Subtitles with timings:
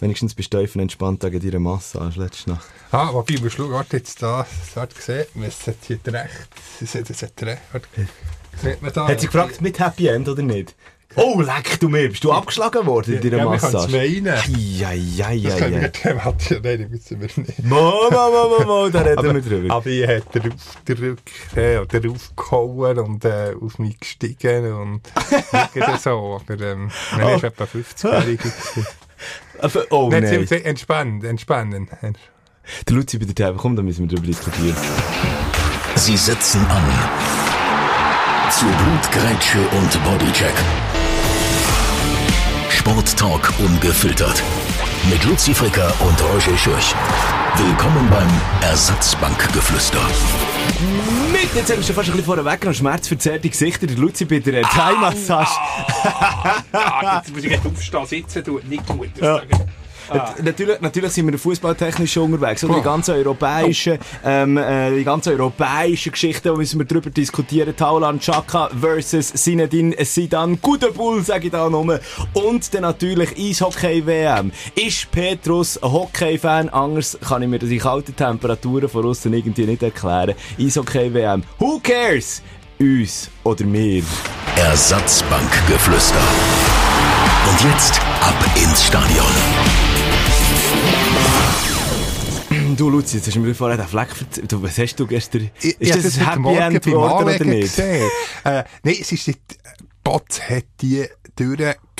[0.00, 2.66] Wenigstens bist du und entspannt wegen deiner Massage letzte Nacht.
[2.90, 6.48] Ah, wobei, du schau, warte jetzt da, das gesehen, es hat hier recht,
[6.80, 7.86] es hat, hat recht, warte,
[8.62, 9.08] sieht man da?
[9.08, 10.74] Hat sie gefragt, mit Happy End oder nicht?
[11.16, 13.96] Oh, leck du mir, bist du abgeschlagen worden in deiner ja, Massage?
[13.96, 14.38] Ja, wir meinen.
[14.56, 17.64] Ja, ja, ja, Das können wir thematisch, nein, das müssen wir nicht.
[17.64, 19.74] Mo, mo, mo, mo, mo, da reden wir drüber.
[19.74, 21.22] aber ich hat auf den Rücken,
[21.56, 25.00] äh, oder aufgehauen und äh, auf mich gestiegen und
[26.00, 27.36] so, aber ähm, man Oh.
[27.36, 28.40] ist etwa 50-jährig.
[29.58, 30.40] Aber- Oh, Nein, nein.
[30.40, 31.88] sie- sie- entspannen, entspannen.
[32.88, 34.76] Der Luzi bei der Table, komm, da müssen wir drüber diskutieren.
[35.96, 36.82] Sie setzen an.
[38.50, 40.54] Zu Blutgrätsche und Bodycheck.
[42.70, 44.42] Sporttalk ungefiltert.
[45.10, 46.94] Mit Luzi Fricker und Roger Schürch.
[47.56, 48.28] Willkommen beim
[48.62, 50.00] Ersatzbankgeflüster.
[51.32, 53.86] Mit, jetzt haben wir schon fast ein bisschen vorweg noch schmerzverzerrte Gesichter.
[53.86, 55.50] Der Luzi bei der Thai-Massage.
[56.72, 59.10] Ah, jetzt muss ich gleich aufstehen, sitzen tut nicht gut.
[59.20, 59.42] Ja.
[60.10, 62.64] Äh, Natürlich, natürlich sind wir fußballtechnisch schon unterwegs.
[62.64, 67.74] Oder die ganzen europäischen, ähm, äh, die ganzen europäischen Geschichten, da müssen wir drüber diskutieren.
[67.76, 70.58] Taulan Chaka versus Sinedin Sidan.
[70.60, 72.00] Guter Bull, sage ich da nur.
[72.34, 74.52] Und dann natürlich Eishockey-WM.
[74.74, 76.68] Ist Petrus ein Hockey-Fan?
[76.70, 80.34] Anders kann ich mir die kalten Temperaturen von außen irgendwie nicht erklären.
[80.58, 81.42] Eishockey-WM.
[81.58, 82.42] Who cares?
[82.78, 84.02] Uns oder mir?
[84.56, 86.20] Ersatzbankgeflüster.
[87.50, 89.89] Und jetzt ab ins Stadion.
[92.80, 94.08] Du, Luzi, jetzt hast du mir vorher den Fleck.
[94.48, 95.50] Du, was hast du gestern?
[95.60, 97.76] Ist ich das hab ein Happy End geworden oder nicht?
[97.76, 98.08] Gesehen.
[98.42, 99.40] Äh, nein, es ist nicht,
[100.02, 101.06] Botz hat die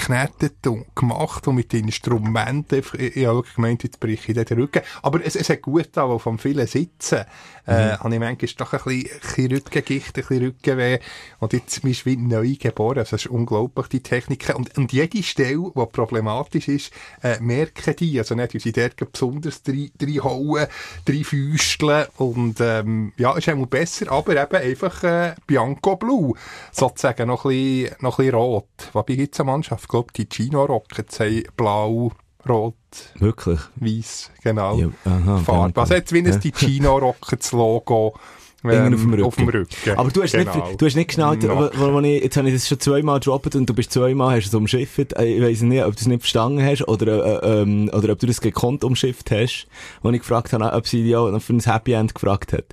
[0.01, 4.59] durchgeknetet und gemacht und mit Instrumenten, ich, ich habe wirklich gemeint, jetzt breche ich den
[4.59, 4.83] Rücken.
[5.03, 7.25] Aber es, es hat gut weil vom vielen Sitzen,
[7.67, 10.99] äh, habe ich manchmal doch ein bisschen, ein bisschen Rückengicht, ein bisschen Rückenweh.
[11.39, 12.99] Und jetzt bist du wie neu geboren.
[12.99, 14.57] Also, das ist unglaublich, die Techniken.
[14.57, 18.19] Und, und jede Stelle, die problematisch ist, äh, merken die.
[18.19, 20.67] Also nicht, weil sie dort besonders drei, drei hauen,
[21.05, 22.07] drei Füsteln.
[22.17, 26.35] Und, ähm, ja, ist einmal besser, aber eben einfach, äh, Bianco Blue.
[26.73, 28.67] Sozusagen noch ein bisschen, noch ein bisschen rot.
[28.93, 29.89] Wobei gibt's eine Mannschaft?
[29.91, 32.13] Ich glaube, die Chino Rockets haben blau,
[32.49, 32.75] rot,
[33.19, 33.59] Wirklich?
[33.75, 34.79] weiß, genau.
[34.79, 35.81] Ja, aha, Farbe.
[35.81, 36.33] Also jetzt wie Ja.
[36.33, 38.15] ein Ticino Rockets Logo
[38.65, 39.25] ähm, auf dem Rücken.
[39.25, 39.97] auf dem Rücken.
[39.97, 40.55] Aber du hast, Genau.
[40.69, 41.71] nicht, du hast nicht geschnallt, No.
[41.75, 44.47] wo, wo ich, jetzt habe ich das schon zweimal gedroppt und du bist zweimal, hast
[44.47, 45.13] es umschifft.
[45.15, 48.21] Äh, Ich weiss nicht, ob du es nicht verstanden hast oder, äh, ähm, oder ob
[48.21, 49.67] du das gekonnt umschifft hast,
[50.03, 52.67] wo ich gefragt habe, ob sie dich auch noch für ein Happy End gefragt hat.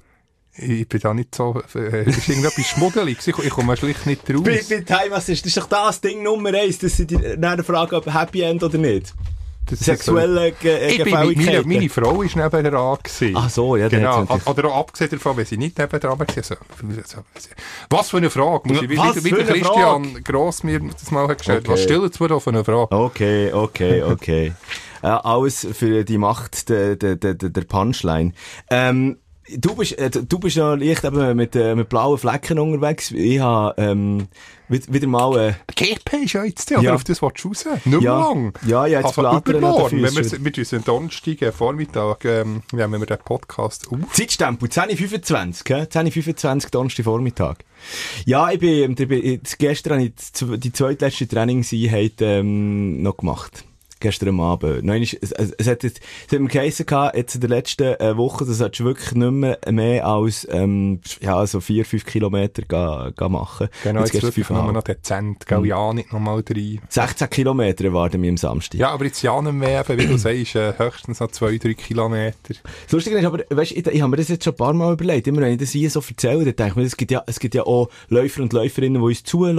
[0.57, 3.27] Ich bin da nicht so, äh, ist irgendetwas Schmuddeliges.
[3.27, 4.41] Ich, ich komme schlicht nicht raus.
[4.43, 7.63] Bei, bei Timas ist das ist doch das Ding Nummer eins, dass sie dich nachher
[7.63, 9.13] fragen, ob Happy End oder nicht.
[9.69, 12.97] Das Sexuelle Ge Ich bin, meine, meine Frau war neben dran.
[13.03, 13.35] gewesen.
[13.35, 14.25] Ach so, ja, genau.
[14.45, 16.27] Oder auch abgesehen davon, wenn sie nicht neben dran war.
[16.35, 17.23] Also, also,
[17.89, 18.67] was für eine Frage.
[18.69, 21.65] Muss ich, wie, Was wie, wie für der eine Christian Gross mir das mal gestellt.
[21.65, 21.73] Okay.
[21.73, 22.91] Was stellen Sie für eine Frage?
[22.91, 24.53] Okay, okay, okay.
[25.01, 28.31] äh, alles für die Macht der, der, der, der Punchline.
[28.69, 29.17] Ähm,
[29.55, 33.11] du bist, äh, du bist ja leicht eben mit, äh, mit blauen Flecken unterwegs.
[33.11, 34.27] Ich habe, ähm,
[34.67, 36.81] wieder, wieder mal, äh, GP ist ja jetzt, oder?
[36.81, 36.93] Ja.
[36.95, 37.65] Auf das willst du raus?
[37.85, 38.19] Nicht Ja.
[38.19, 38.53] lang.
[38.65, 42.99] Ja, ja, jetzt also übermorgen, wenn wir, wir unseren Donnerstag, äh, Vormittag, ähm, ja, wenn
[42.99, 43.97] wir den Podcast auf.
[44.13, 45.83] Zeitstempel, 10.25, gell?
[45.89, 47.63] 10.25 Donnerstag Vormittag.
[48.25, 53.66] Ja, ich bin, ich bin gestern habe ich die zweitletzte Trainingseinheit, ähm, noch gemacht.
[53.99, 54.83] Gestern Abend.
[54.83, 56.85] Nein, es, es, es hat jetzt, es hat mir geheissen
[57.15, 61.01] jetzt in der letzten äh, Woche, das solltest du wirklich nicht mehr, mehr als, ähm,
[61.19, 63.69] ja, so vier, fünf Kilometer gehen, gehen machen.
[63.83, 65.65] Genau, jetzt, gestern wirklich nur noch dezent, gell?
[65.65, 66.79] Ja, nicht nochmal rein.
[66.89, 68.79] 16 Kilometer erwarten wir am Samstag.
[68.79, 71.73] Ja, aber jetzt ja nicht mehr, eben, wie du sagst, äh, höchstens noch zwei, drei
[71.73, 72.35] Kilometer.
[72.47, 74.93] Das Lustige ist aber, weißt, ich, ich habe mir das jetzt schon ein paar Mal
[74.93, 75.27] überlegt.
[75.27, 77.39] Immer wenn ich das hier so erzähle, dann denke ich mir, es gibt ja, es
[77.39, 79.57] gibt ja auch Läufer und Läuferinnen, die uns zuhören.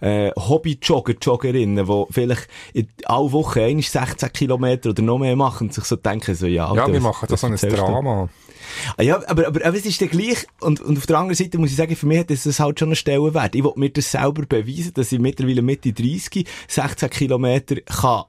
[0.00, 5.68] Äh, Hobby-Jogger, Joggerinnen, die vielleicht in alle Wochen einmal 16 Kilometer oder noch mehr machen
[5.68, 7.72] und sich so denken, so, ja, Ja, Alter, wir was- machen da was so ein?
[7.74, 8.28] Drama.
[8.96, 11.58] Ah, ja, aber, aber, aber es ist dann gleich, und, und auf der anderen Seite
[11.58, 13.54] muss ich sagen, für mich hat das, das halt schon einen Stellenwert.
[13.54, 18.24] Ich will mir das selber beweisen, dass ich mittlerweile Mitte 30, 16 Kilometer kann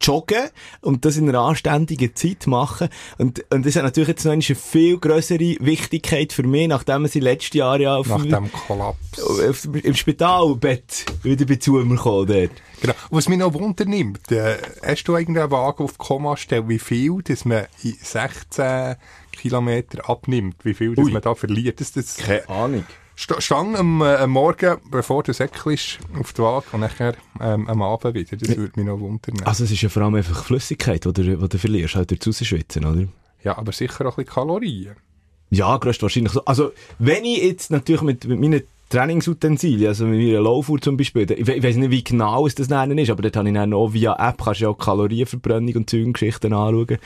[0.00, 0.48] joggen
[0.80, 2.88] und das in einer anständigen Zeit machen.
[3.18, 7.20] Und, und das hat natürlich jetzt noch eine viel grössere Wichtigkeit für mich, nachdem sie
[7.20, 9.22] letztes Jahr ja auf, Nach dem Kollaps.
[9.22, 12.50] auf, im Spitalbett wieder bei zu mir gekommen dort.
[12.80, 12.94] Genau.
[13.10, 17.44] Was mich noch Wunder nimmt, äh, hast du irgendeinen Wagen auf Kommastelle, wie viel, dass
[17.44, 18.96] man in 16
[19.32, 21.12] Kilometer abnimmt, wie viel, dass Ui.
[21.12, 21.80] man da verliert?
[21.80, 22.84] Das, das Keine Ahnung.
[23.18, 27.14] St- Stand am, äh, am Morgen, bevor der Säckchen ist, auf die Waage und nachher
[27.40, 28.36] ähm, am Abend wieder.
[28.36, 29.34] Das würde mich noch wundern.
[29.44, 32.24] Also es ist ja vor allem einfach Flüssigkeit, die du, die du verlierst, halt durch
[32.26, 33.08] Rausschwitzen, oder?
[33.42, 34.96] Ja, aber sicher auch ein bisschen Kalorien.
[35.50, 36.44] Ja, größtwahrscheinlich so.
[36.44, 41.30] Also, wenn ich jetzt natürlich mit, mit meinen Trainingsutensilien, also mit meiner Laufuhr zum Beispiel.
[41.30, 43.72] Ich, ich weiss nicht, wie genau es das nennen ist, aber dort habe ich dann
[43.74, 46.98] auch via App, kannst du ja auch Kalorienverbrennung und Zeugengeschichten anschauen.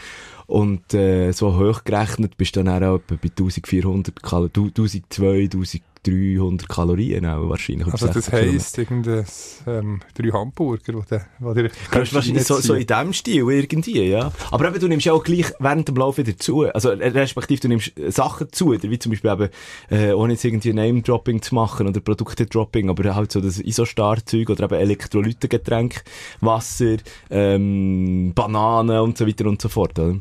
[0.47, 7.27] Und äh, so hochgerechnet bist du dann auch etwa bei 1400 Kalorien, 1200, 300 Kalorien
[7.27, 7.87] auch wahrscheinlich.
[7.87, 9.25] Also das heisst, irgendein,
[9.67, 14.33] ähm, drei Hamburger, wo der, wo der wahrscheinlich so, so in dem Stil irgendwie, ja.
[14.51, 16.63] Aber eben, du nimmst ja auch gleich während dem Lauf wieder zu.
[16.63, 19.49] Also, respektive, du nimmst Sachen zu, wie zum Beispiel eben,
[19.91, 24.65] äh, ohne jetzt irgendwie Name-Dropping zu machen oder Produkte-Dropping, aber halt so das Isostar-Zeug oder
[24.65, 26.03] eben Elektrolytengetränk,
[26.41, 26.97] Wasser,
[27.31, 30.19] ähm, Bananen und so weiter und so fort, oder?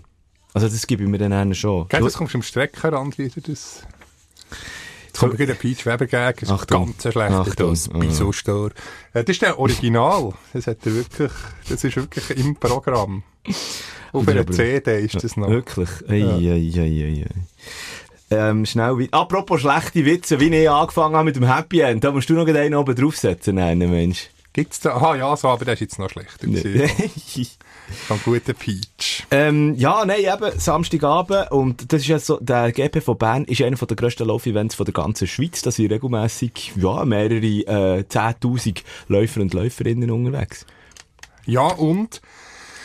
[0.54, 1.88] Also das gebe ich mir dann schon.
[1.88, 3.84] Gell, das kommst du im Streckenrand wieder, das...
[5.12, 6.86] Jetzt kommt wieder Peach Weber gegen, das ist Achtung.
[6.86, 7.70] ganz schlecht, Achtung.
[7.72, 8.70] das Bisostor.
[9.14, 11.32] Äh, Das ist der Original, das hat er wirklich,
[11.68, 13.24] das ist wirklich im Programm.
[14.14, 15.50] Auf einer CD ist das noch.
[15.50, 15.90] Wirklich?
[16.08, 17.26] Ei, ei, ei, ei, ei.
[18.34, 19.18] Ähm, schnell weiter.
[19.18, 22.48] Apropos schlechte Witze, wie ich angefangen habe mit dem Happy End, da musst du noch
[22.48, 24.30] einen oben draufsetzen, nein, Mensch.
[24.54, 24.96] Gibt's da?
[24.96, 26.48] Aha, ja, so, aber der ist jetzt noch schlechter
[28.08, 29.26] Von guten Peach.
[29.32, 33.62] ähm, ja, nein, eben, Samstagabend, und das ist jetzt so, der GP von Bern ist
[33.62, 38.84] einer der grössten Laufevents von der ganzen Schweiz, da sind regelmässig, ja, mehrere, äh, 10.000
[39.08, 40.66] Läufer und Läuferinnen unterwegs.
[41.46, 42.22] Ja, und,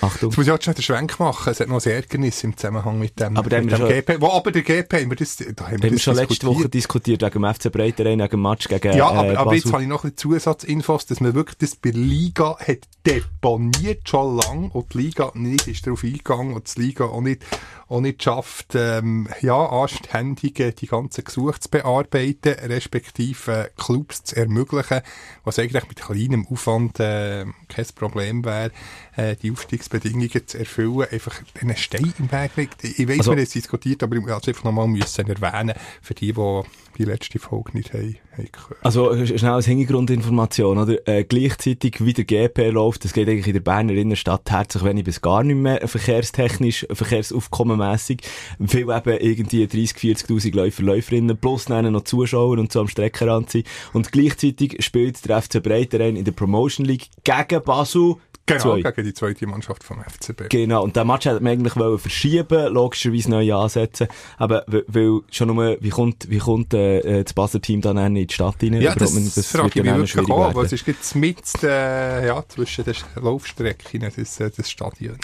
[0.07, 0.31] Achtung.
[0.31, 2.99] jetzt muss ich auch schnell den Schwenk machen, es hat noch ein Ärgernis im Zusammenhang
[2.99, 4.21] mit dem, Aber mit dem GP.
[4.21, 6.47] Wo, aber der GP, haben wir das, da haben wir das schon letzte.
[6.47, 9.73] Woche diskutiert wegen dem FC Breiterein, wegen dem Match gegen Ja, äh, aber, aber jetzt
[9.73, 14.37] habe ich noch ein bisschen Zusatzinfos, dass man wirklich das bei Liga hat deponiert schon
[14.37, 17.45] lang und die Liga nicht ist darauf eingegangen und die Liga auch nicht,
[17.89, 24.25] auch nicht schafft, ähm, ja, anständig äh, die ganzen Gesuche zu bearbeiten, respektive äh, Clubs
[24.25, 25.03] zu ermöglichen,
[25.45, 28.73] was eigentlich mit kleinem Aufwand äh, kein Problem wäre,
[29.17, 32.85] äh, die Aufstiegsbedingungen zu erfüllen, einfach einen Stein im Weg liegt.
[32.85, 35.75] Ich weiss, Also- wir haben es diskutiert, aber ich muss es einfach nochmal müssen erwähnen,
[36.03, 36.61] für die, die
[36.99, 38.83] die letzte Folge nicht haben, haben gehört.
[38.85, 41.07] Also, sch- schnell als Hintergrundinformation, oder?
[41.07, 45.05] Äh, gleichzeitig wie der GP läuft, das geht eigentlich in der Berner Innenstadt herzlich wenig
[45.05, 48.23] bis gar nicht mehr verkehrstechnisch, verkehrsaufkommenmässig.
[48.67, 53.51] Viel eben irgendwie 30, 40.000 Läufer, Läuferinnen, plus dann noch Zuschauer und so am Streckenrand
[53.51, 53.67] sind.
[53.93, 58.17] Und gleichzeitig spielt der FC Breiterein in der Promotion League gegen Basel.
[58.47, 58.83] Genau, zwei.
[58.83, 60.49] gegen die zweite Mannschaft vom FCB.
[60.51, 64.07] Genau, und den Match hätte man eigentlich wollen verschieben, logischerweise neu ansetzen.
[64.39, 68.33] Aber, weil- schon nur, wie kommt, wie kommt, äh, das Basler Team dann in die
[68.33, 68.81] Stadt rein?
[68.81, 71.39] ja, das, nicht, das frage wird ich mich wirklich auch, weil es ist jetzt mit,
[71.63, 75.17] äh, ja, zwischen den Laufstrecken, das, äh, das Stadion.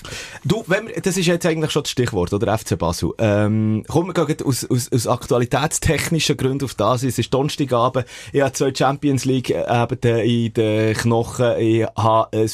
[0.44, 2.58] Du, wenn wir, das ist jetzt eigentlich schon das Stichwort, oder?
[2.58, 3.12] FC Basel.
[3.18, 7.02] Ähm, kommen wir gleich aus, aus, aus aktualitätstechnischen Gründen auf das.
[7.02, 8.06] Es ist Donnerstagabend.
[8.32, 11.58] Ich habe zwei Champions League äh, eben äh, in den Knochen.
[11.58, 12.48] Ich habe ein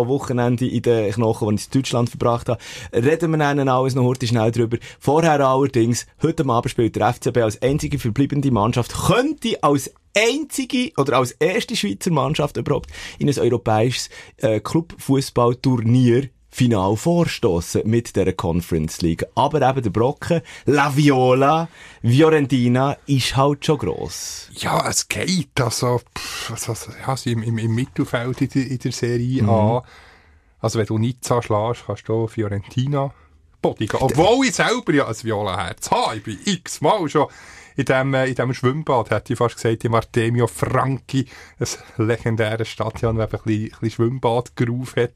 [0.00, 2.60] Fußballwochenende in den Knochen, das ich in Deutschland verbracht habe.
[2.92, 4.78] Reden wir dann alles noch heute schnell drüber.
[4.98, 11.18] Vorher allerdings, heute Abend spielt der FCB als einzige verbleibende Mannschaft, könnte als einzige oder
[11.18, 19.00] als erste Schweizer Mannschaft überhaupt in ein europäisches äh, Clubfußballturnier Final vorstoßen mit der Conference
[19.02, 19.24] League.
[19.34, 21.68] Aber eben der Brocken, La Viola,
[22.02, 24.48] Fiorentina ist halt schon gross.
[24.52, 26.74] Ja, es geht, also, pff, also,
[27.06, 29.48] ja, sie im, im, im Mittelfeld in der, in der Serie Mhm.
[29.48, 29.84] A.
[30.60, 33.14] Also, wenn du Nizza schlägst, kannst du Fiorentina
[33.62, 34.00] bodigen.
[34.00, 36.16] Obwohl ich selber ja ein Viola-Herz habe.
[36.16, 37.28] Ich bin x-mal schon
[37.80, 41.26] in dem, äh, in dem Schwimmbad, hätte ich fast gesagt, im Artemio Franchi,
[41.58, 45.14] ein legendäres Stadion, das ein bisschen, bisschen Schwimmbadgeruf hat.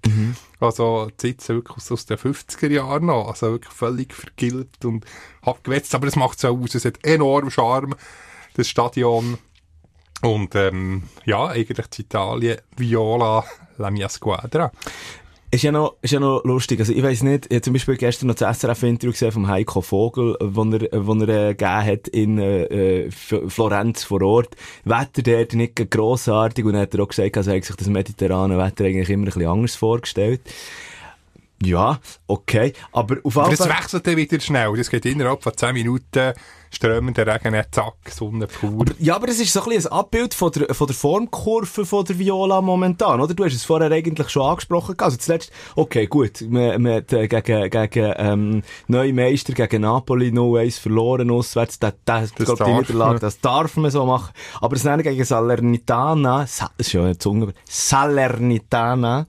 [0.61, 3.29] Also, die Sitze wirklich aus, aus den 50er Jahren noch.
[3.29, 5.05] Also, wirklich völlig vergilbt und
[5.43, 5.95] abgewetzt.
[5.95, 6.75] Aber es macht es auch aus.
[6.75, 7.97] Es hat enorm Charme,
[8.55, 9.37] das Stadion.
[10.23, 13.45] Und, ähm, ja, eigentlich in Italien, Viola,
[13.77, 14.73] la mia squadra.
[15.55, 16.81] Ist ja noch, ist ja noch lustig.
[16.81, 19.83] Also, ich weiss nicht, ich habe zum Beispiel gestern noch das SRF-Interview gesehen vom Heiko
[19.83, 24.57] Vogel, wo er, wo er, äh, gegeben in, äh, äh, Florenz vor Ort.
[24.83, 27.87] Wetter dort nicht grossartig und dann hat er auch gesagt, also, er hat sich das
[27.87, 30.41] mediterrane Wetter eigentlich immer ein bisschen anders vorgestellt.
[31.63, 32.73] Ja, okay.
[32.93, 33.79] Aber auf Aber das Fall...
[33.79, 34.77] wechselt dann wieder schnell.
[34.77, 36.33] Das geht innerhalb von 10 Minuten,
[36.71, 38.85] strömender Regen, zack, Sonne pur.
[38.99, 42.05] Ja, aber es ist so ein bisschen ein Abbild von der, von der Formkurve von
[42.05, 43.33] der Viola momentan, oder?
[43.33, 44.97] Du hast es vorher eigentlich schon angesprochen.
[44.99, 50.29] Also zuletzt, okay, gut, man, man hat äh, gegen, gegen ähm, neue Meister, gegen Napoli
[50.31, 51.79] 0-1 verloren auswärts.
[51.79, 53.21] Das, das, Das das die darf Niederlage, man.
[53.21, 54.33] das darf man so machen.
[54.61, 59.27] Aber Nennen gegen Salernitana, Sa das ist ja eine Zunge, Salernitana,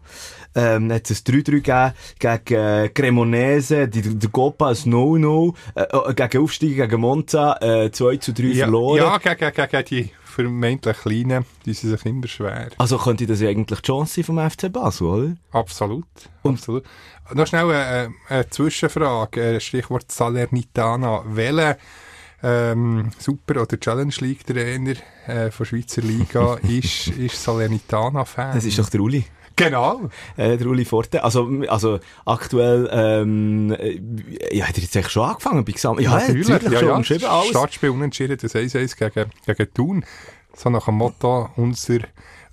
[0.56, 5.82] ähm, hat es ein 3-3 gegeben, gegen äh, Cremonese, die, der Copa ein 0-0, äh,
[5.82, 8.98] äh, gegen Aufsteiger, gegen Monza, äh, 2 zu 3 Ja, verloren.
[8.98, 12.70] ja gegen, gegen, die vermeintlich Kleinen, die sind sich immer schwer.
[12.78, 15.36] Also könnte das ja eigentlich die Chance sein vom FC Basel, oder?
[15.52, 16.06] Absolut.
[16.42, 16.84] Und- absolut.
[17.34, 21.24] Noch schnell eine, eine Zwischenfrage, äh, Stichwort Salernitana.
[21.26, 21.78] Welche
[22.44, 24.94] ähm, Super- oder Challenge League-Trainer
[25.26, 28.54] äh, von Schweizer Liga ist, ist Salernitana-Fan.
[28.56, 29.26] Das ist doch der Uli.
[29.56, 30.10] Genau.
[30.36, 31.24] Äh, der Uli Forte.
[31.24, 34.00] Also, also aktuell, ähm, äh,
[34.56, 36.02] ja, hat er jetzt eigentlich schon angefangen bei Gesamt?
[36.02, 36.96] Ja, natürlich, natürlich ja, schon ja.
[36.96, 37.50] umschrieben, alles.
[37.50, 40.06] Startspiel unentschieden, das 1-1 gegen, gegen Thun.
[40.56, 42.00] So nach dem Motto, unser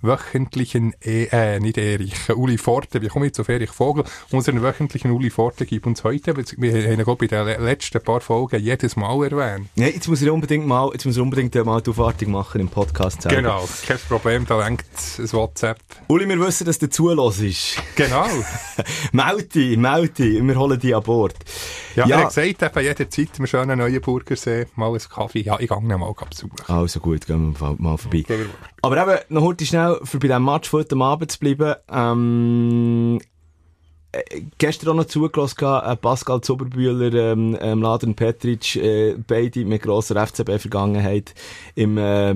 [0.03, 4.03] wöchentlichen, e äh, nicht Erich, Uli Forte, wie komme ich zu Erich Vogel?
[4.31, 6.43] Unseren wöchentlichen Uli Forte gibt uns heute, wir
[6.91, 9.69] haben ihn bei den le- letzten paar Folgen jedes Mal erwähnt.
[9.75, 12.67] Ja, jetzt muss er unbedingt mal, jetzt muss er unbedingt mal die Aufwartung machen im
[12.69, 13.37] Podcast selber.
[13.37, 14.85] Genau, kein Problem, da lenkt
[15.17, 15.79] ein WhatsApp.
[16.07, 17.81] Uli, wir wissen, dass du zulässt.
[17.95, 18.25] Genau.
[19.11, 19.77] meld dich,
[20.43, 21.35] wir holen dich an Bord.
[21.95, 22.17] Ja, Ja.
[22.17, 25.41] er hat gesagt, eben jederzeit im schönen Neuenburgersee mal einen Kaffee.
[25.41, 26.51] Ja, ich gehe ihn mal besuchen.
[26.67, 28.23] Also gut, gehen wir mal- mal vorbei.
[28.81, 33.19] Aber eben, noch heute schnell, für bei diesem Match von heute Abend zu bleiben, ähm,
[34.11, 39.81] äh, gestern auch noch zugelassen, äh, Pascal Zuberbühler, ähm, ähm, Laden Petric, äh, beide mit
[39.81, 41.33] grosser FCB-Vergangenheit
[41.75, 42.35] im, äh,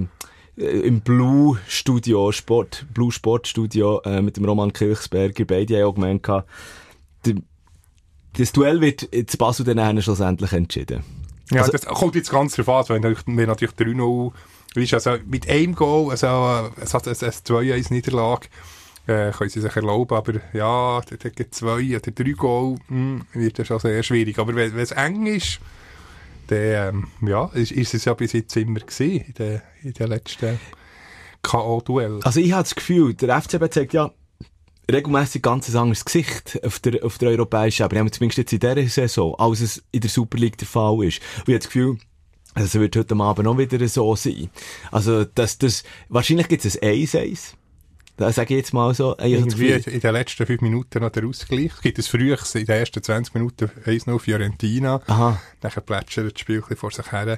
[0.56, 5.94] im Blue Studio, Sport, Blue Sport Studio, äh, mit dem Roman Kirchsberger, beide haben auch
[5.96, 6.28] gemeint,
[8.38, 11.04] das Duell wird in Basel dann schlussendlich entschieden.
[11.52, 14.34] Ja, Also- das kommt jetzt ganz drauf an, wenn natürlich, wenn natürlich 3-0
[14.82, 18.48] ist, also mit einem Goal, also hat eine 2-1-Niederlage,
[19.08, 21.02] äh, können sie sich erlauben, aber ja,
[21.36, 24.38] gibt zwei oder drei Goal, hm, wird das schon sehr schwierig.
[24.40, 25.60] Aber wenn es eng ist,
[26.48, 30.08] dann, ähm, ja, ist, ist es ja bis jetzt immer gewesen, in den, in den
[30.08, 30.60] letzten
[31.44, 32.24] K.O.-Duell.
[32.24, 34.12] Also ich habe das Gefühl, der FCB zeigt ja
[34.92, 38.88] regelmäßig ganz ein anderes Gesicht auf der, auf der europäischen Ebene, zumindest jetzt in dieser
[38.88, 41.22] Saison, als es in der Super League der Fall ist.
[41.40, 41.98] Und ich habe das Gefühl,
[42.58, 44.50] also es wird heute Abend auch wieder so sein.
[44.92, 47.54] Also, dass das, wahrscheinlich gibt es ein 1-1.
[48.18, 49.14] Das sage ich jetzt mal so.
[49.14, 51.72] Das Irgendwie in den letzten fünf Minuten noch der Ausgleich.
[51.76, 55.00] Es gibt ein frühes, in den ersten 20 Minuten 1-0 Fiorentina.
[55.06, 57.38] Aha, Dann plätschert das Spiel ein bisschen vor sich her.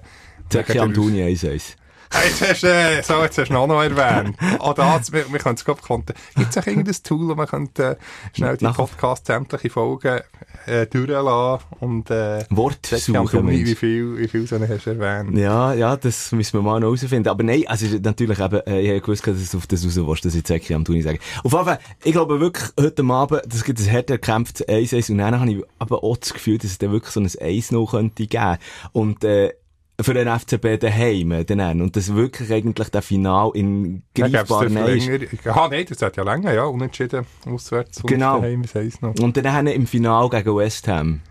[0.49, 1.75] Gegen den Antuni 1-1.
[2.11, 4.35] Jetzt hast du, äh, so, jetzt hast du auch noch erwähnt.
[4.59, 6.13] Ah, das, wir, wir können es gerade konnten.
[6.35, 10.21] Gibt es auch irgendein Tool, wo man könnte, äh, schnell die Podcasts sämtliche Folgen,
[10.65, 13.77] äh, durchlassen und, äh, Wort checken, suchen, wie Mensch.
[13.77, 15.37] viel, wie viel so hast du erwähnt.
[15.37, 17.29] Ja, ja, das müssen wir mal noch herausfinden.
[17.29, 20.25] Aber nein, also natürlich eben, äh, ich habe gewusst, dass du auf das raus willst,
[20.25, 21.19] dass ich Zeki am Tuni sage.
[21.43, 25.19] Auf jeden Fall, ich glaube wirklich, heute Abend, das gibt ein härter gekämpftes 1-1 und
[25.19, 28.27] dann habe ich aber auch das Gefühl, dass es dann wirklich so ein 1-0 könnte
[28.27, 28.57] geben.
[28.91, 29.53] Und, äh,
[30.01, 34.87] für den FCB daheim, dann, und das wirklich eigentlich der Final in greifbar näher
[35.21, 35.45] ist.
[35.47, 38.39] Ah, nein, das hat ja länger, ja, unentschieden, auswärts, und Genau.
[38.39, 39.15] daheim, wie heisst noch.
[39.19, 41.21] Und dann im Final gegen West Ham.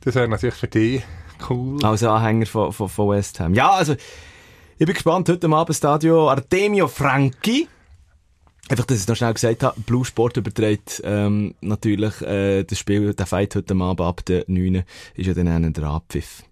[0.00, 1.02] Das wäre natürlich für dich
[1.50, 1.84] cool.
[1.84, 3.54] Als Anhänger von, von, von West Ham.
[3.54, 3.94] Ja, also,
[4.78, 5.28] ich bin gespannt.
[5.28, 7.68] Heute Abend Stadio Artemio Franchi.
[8.68, 13.14] Einfach, dass ich noch schnell gesagt habe, Blue Sport überträgt ähm, natürlich äh, das Spiel,
[13.14, 14.82] der Fight heute Abend ab der 9.
[15.14, 16.42] ist ja dann der Abpfiff.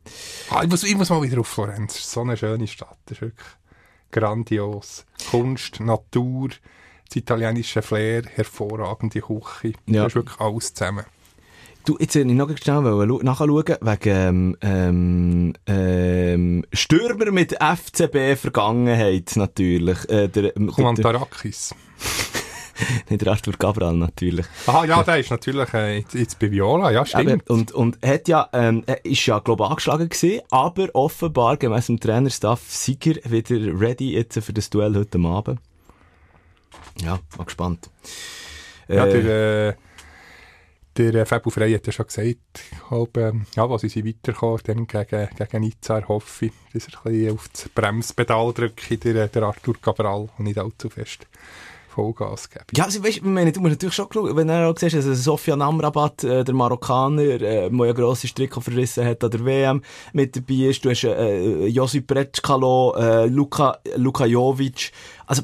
[0.50, 1.94] Ah, ich, muss, ich muss mal wieder auf Florenz.
[1.94, 2.99] Das ist so eine schöne Stadt.
[3.06, 3.49] Das ist wirklich
[4.12, 5.06] grandios.
[5.30, 6.50] Kunst, Natur,
[7.09, 9.73] das italienische Flair, hervorragende Küche.
[9.87, 10.04] Ja.
[10.04, 11.04] Das ist wirklich alles zusammen.
[11.84, 20.08] Du, jetzt will ich noch schnell nachschauen, wegen ähm, ähm, ähm, Stürmer mit FCB-Vergangenheit natürlich.
[20.08, 21.74] Äh, der, ähm, Kumantarakis.
[23.10, 24.46] nicht der Arthur Cabral natürlich.
[24.66, 26.90] Aha, ja, der ist natürlich äh, jetzt, jetzt bei Viola.
[26.90, 27.50] Ja, Eben, stimmt.
[27.50, 31.86] und, und hat ja, ähm, er ist ja, glaube ich, angeschlagen gewesen, aber offenbar, gemäss
[31.86, 35.60] dem Trainerstaff, Sieger wieder ready jetzt für das Duell heute Abend.
[37.02, 37.90] Ja, mal gespannt.
[38.88, 39.74] Ja, Äh, der, äh,
[40.96, 42.38] der äh, Fabio Frey hat ja schon gesagt,
[42.88, 47.12] glaube, ähm, ja, was sie weiterkommen, dann gegen, gegen Nizza hoffe ich, dass er ein
[47.12, 51.26] bisschen auf das Bremspedal drückt, der, der Arthur Cabral, und nicht allzu fest
[51.94, 52.76] Vollgas gibt.
[52.76, 55.62] Ja, also, weißt, meine, du musst natürlich schon schauen, wenn du auch siehst, dass Sofian
[55.62, 59.82] Amrabat, äh, der Marokkaner, äh, der ja grosse Stricke verrissen hat an der WM,
[60.12, 60.84] mit dabei ist.
[60.84, 64.90] Du hast äh, Josip Pretschkalo, äh, Luka, Luka Jovic.
[65.26, 65.42] Also,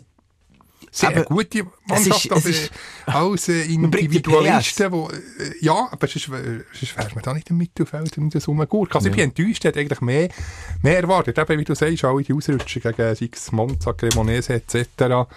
[0.93, 2.71] Sehr Aber gute es Mannschaft, ist-
[3.07, 5.13] es aber ist- die Individualisten, wo, äh,
[5.61, 8.95] ja, aber sonst, wär- sonst wäre man da nicht im Mittelfeld und das rumgurken.
[8.97, 10.29] Also ich bin enttäuscht, hätte eigentlich mehr,
[10.83, 11.39] mehr erwartet.
[11.39, 15.29] Eben, wie du sagst, alle die Ausrutscher gegen Six Monza, Cremonese etc.,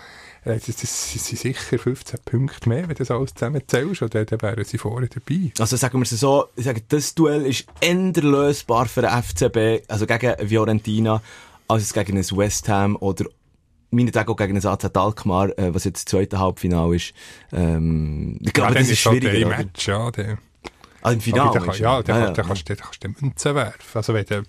[0.46, 4.26] das, das, das sind sicher 15 Punkte mehr, wenn du das alles zusammenzählst, und dann,
[4.26, 5.54] dann wären sie vorne dabei.
[5.58, 9.84] Also sagen wir es so, ich sage, das Duell ist eher lösbar für den FCB,
[9.88, 11.22] also gegen Fiorentina,
[11.70, 13.26] als es gegen ein West Ham oder
[13.94, 17.14] meinetwegen auch gegen ein AZ Alkmaar, äh, was jetzt das zweite Halbfinale ist.
[17.52, 19.48] Ähm, ich glaube, ja, das ist halt schwieriger.
[19.48, 19.58] ein oder?
[19.66, 20.12] Match, ja.
[20.12, 20.38] Der,
[21.06, 21.60] Ah, im Finale.
[21.60, 23.78] kann, ja, dann, Ah, kannst- dann kannst du dann kannst du den Münzen werfen.
[23.98, 24.44] Also wenn du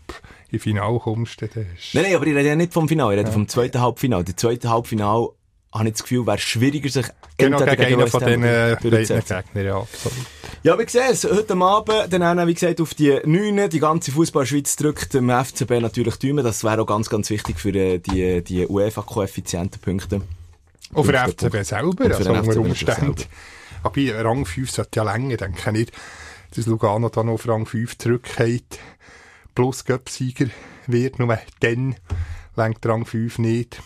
[0.50, 1.94] in Finale kommst, dann ist...
[1.94, 4.22] Nein, nein, aber ich rede ja nicht vom Finale, ich rede vom zweiten Halbfinale.
[4.22, 5.30] Der zweite Halbfinale
[5.74, 9.42] habe ich das Gefühl, wäre schwieriger, sich Genau, gegen einen von diesen durchzusetzen.
[9.52, 10.26] Gegnern, ja, absolut.
[10.62, 11.24] Ja, wir sehen es.
[11.24, 13.68] Heute Abend, dann wie gesagt, auf die 9.
[13.70, 16.32] Die ganze Fußballschweiz drückt dem FCB natürlich die.
[16.32, 20.22] Das wäre auch ganz, ganz wichtig für äh, die, die UEFA-Koeffizientenpunkte.
[20.92, 23.16] Und für den Fünfter FCB selber, also den unter Umständen.
[23.82, 25.92] Aber Rang 5 sollte ja länger, denke ich nicht,
[26.54, 28.78] dass Lugano dann auf Rang 5 zurückgeht,
[29.54, 30.46] plus Göpsieger
[30.86, 31.96] wird, nur dann
[32.56, 33.82] lenkt Rang 5 nicht.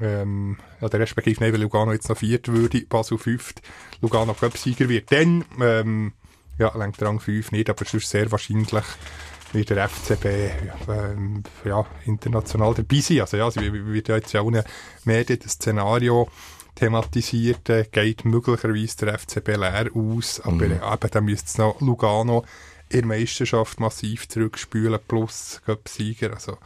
[0.00, 3.54] Ähm, ja, der respektive nicht, weil Lugano jetzt noch viert würde, Basel 5,
[4.00, 6.12] Lugano Göpsieger wird dann, ähm,
[6.58, 8.72] ja, lenkt Rang 5 nicht, aber sonst sehr wahrscheinlich
[9.52, 10.24] wird der FCB
[10.88, 13.20] ähm, ja, international dabei sein.
[13.20, 14.64] Also ja, es wird ja jetzt ja auch in den
[15.04, 16.28] Medien das Szenario
[16.74, 20.72] thematisiert, äh, geht möglicherweise der FCB leer aus, aber Mhm.
[20.72, 22.44] eben, dann müsste es noch Lugano
[22.88, 26.56] in der Meisterschaft massiv zurückspülen, plus Cup-Sieger, also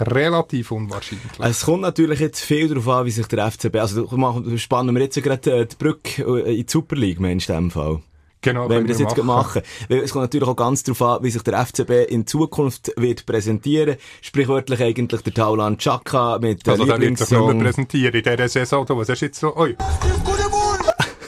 [0.00, 1.26] relativ unwahrscheinlich.
[1.40, 5.02] Es kommt natürlich jetzt viel darauf an, wie sich der FCB, also machen- spannen wir
[5.02, 8.00] jetzt gerade äh, die Brücke äh, in die Super League, meinst du, in dem Fall?
[8.42, 9.62] genau, Wenn wir das jetzt machen.
[9.88, 13.24] Weil es kommt natürlich auch ganz darauf an, wie sich der FCB in Zukunft wird
[13.24, 13.96] präsentieren.
[14.20, 18.22] Sprichwörtlich eigentlich der Taulan Chaka mit der Also dann wird sich nicht mehr präsentieren in
[18.22, 18.86] dieser Saison.
[18.90, 19.56] Was du jetzt so?
[19.56, 19.74] Oi.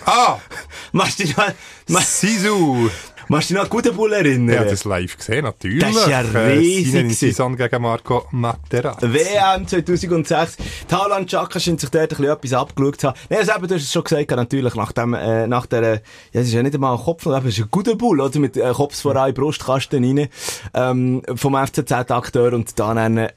[0.05, 0.39] Ah!
[0.93, 1.47] Machst du dich noch,
[1.89, 2.91] ma- Sisu!
[3.29, 4.55] Machst du noch an Gutenbull erinnern?
[4.55, 5.81] Ja, das live gesehen, natürlich.
[5.81, 7.33] Das ist ja Äh, riesig gewesen.
[7.33, 9.13] Zidane gegen Marco Materazzi.
[9.13, 10.57] WM 2006.
[10.89, 13.19] Taulan Chaka scheint sich dort ein bisschen etwas abgeschaut zu haben.
[13.29, 16.01] Nein, also eben, du hast es schon gesagt, natürlich, nach dem, äh, nach der, ja,
[16.33, 18.39] es ist ja nicht einmal ein Kopf, aber es ist ein guter Bull, oder?
[18.39, 20.29] Mit äh, Kopf voran, Brustkasten rein,
[20.75, 23.29] ähm, vom FCZ-Akteur und dann, äh,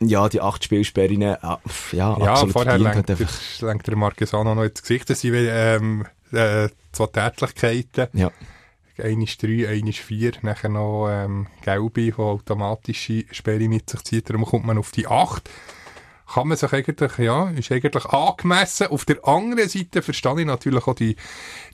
[0.00, 1.58] ja, die acht Spielsperren, äh, ja,
[1.92, 5.08] Ja, absolut vorher lenkt, einfach- lenkt der Marquesano noch ins Gesicht.
[5.08, 8.08] Das sind ähm, äh, zwei Tätlichkeiten.
[8.12, 8.30] Ja.
[8.96, 10.32] Eine ist drei, eine ist vier.
[10.42, 14.30] Nachher noch ähm, gelbe, die automatische Sperre mit sich zieht.
[14.30, 15.50] Darum kommt man auf die acht.
[16.32, 18.86] Kann man sich eigentlich, ja, ist eigentlich angemessen.
[18.86, 21.16] Auf der anderen Seite verstehe ich natürlich auch die,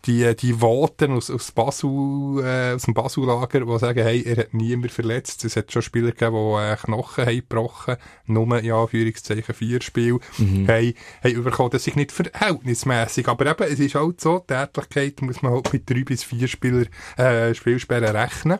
[0.07, 4.54] die, die Voten aus, aus, Basel, äh, aus dem Basel-Lager, die sagen, hey, er hat
[4.54, 5.45] niemand verletzt.
[5.45, 7.97] Es hat schon Spieler gegeben, die äh, Knochen haben gebrochen.
[8.26, 10.19] Nur, ja, Führungszeichen, vier Spiele.
[10.38, 10.66] Mhm.
[10.66, 11.71] Hey, hey, überkommen.
[11.71, 13.28] Das ist nicht verhältnismäßig.
[13.28, 16.87] Aber eben, es ist halt so, Tätlichkeit muss man halt mit drei bis vier Spieler,
[17.16, 18.59] äh, Spielsperren rechnen.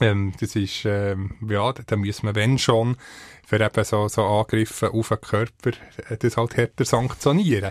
[0.00, 2.96] Ähm, das ist, ähm, ja, da muss man, wenn schon,
[3.46, 5.70] für eben so, so Angriffe auf den Körper,
[6.08, 7.70] äh, das halt härter sanktionieren.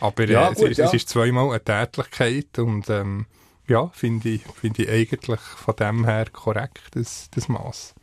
[0.00, 0.86] Aber äh, Ja, es, gut, ist, ja.
[0.86, 3.26] es ist zweimal eine Tätlichkeit und ähm,
[3.66, 7.94] ja, finde ich, finde ich eigentlich von dem her korrekt, das, das Maß.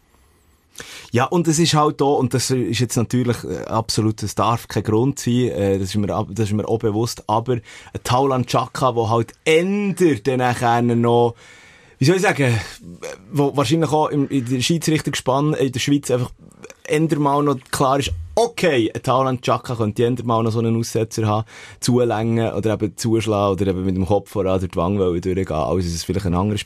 [1.11, 4.67] Ja, und es ist halt da, und das ist jetzt natürlich äh, absolut, das darf
[4.67, 8.45] kein Grund sein, äh, das, ist mir, das ist mir auch bewusst, aber ein Taulan
[8.45, 11.35] Chaka, der halt ändert dann nachher noch,
[11.99, 12.59] wie soll ich sagen,
[13.31, 16.31] wo wahrscheinlich auch im, in der Schiedsrichtergespann in der Schweiz einfach
[16.85, 20.77] änder mal noch klar ist, okay, ein Taulan Chaka könnte änder mal noch so einen
[20.77, 21.45] Aussetzer haben,
[21.81, 25.85] zulängen oder eben zuschlagen oder eben mit dem Kopf voran durch die Wange durchgehen, als
[25.85, 26.59] es vielleicht ein anderer.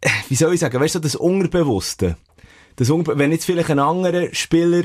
[0.00, 2.16] Äh, Wie soll ich sagen, weißt du, das Unterbewusste,
[2.76, 4.84] das Unbe wenn jetzt vielleicht ein anderer Spieler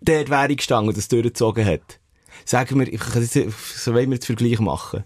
[0.00, 1.98] dort wäre gestanden und das durchgezogen hat,
[2.44, 5.02] sagen wir, ich kann so wollen wir jetzt Vergleich machen.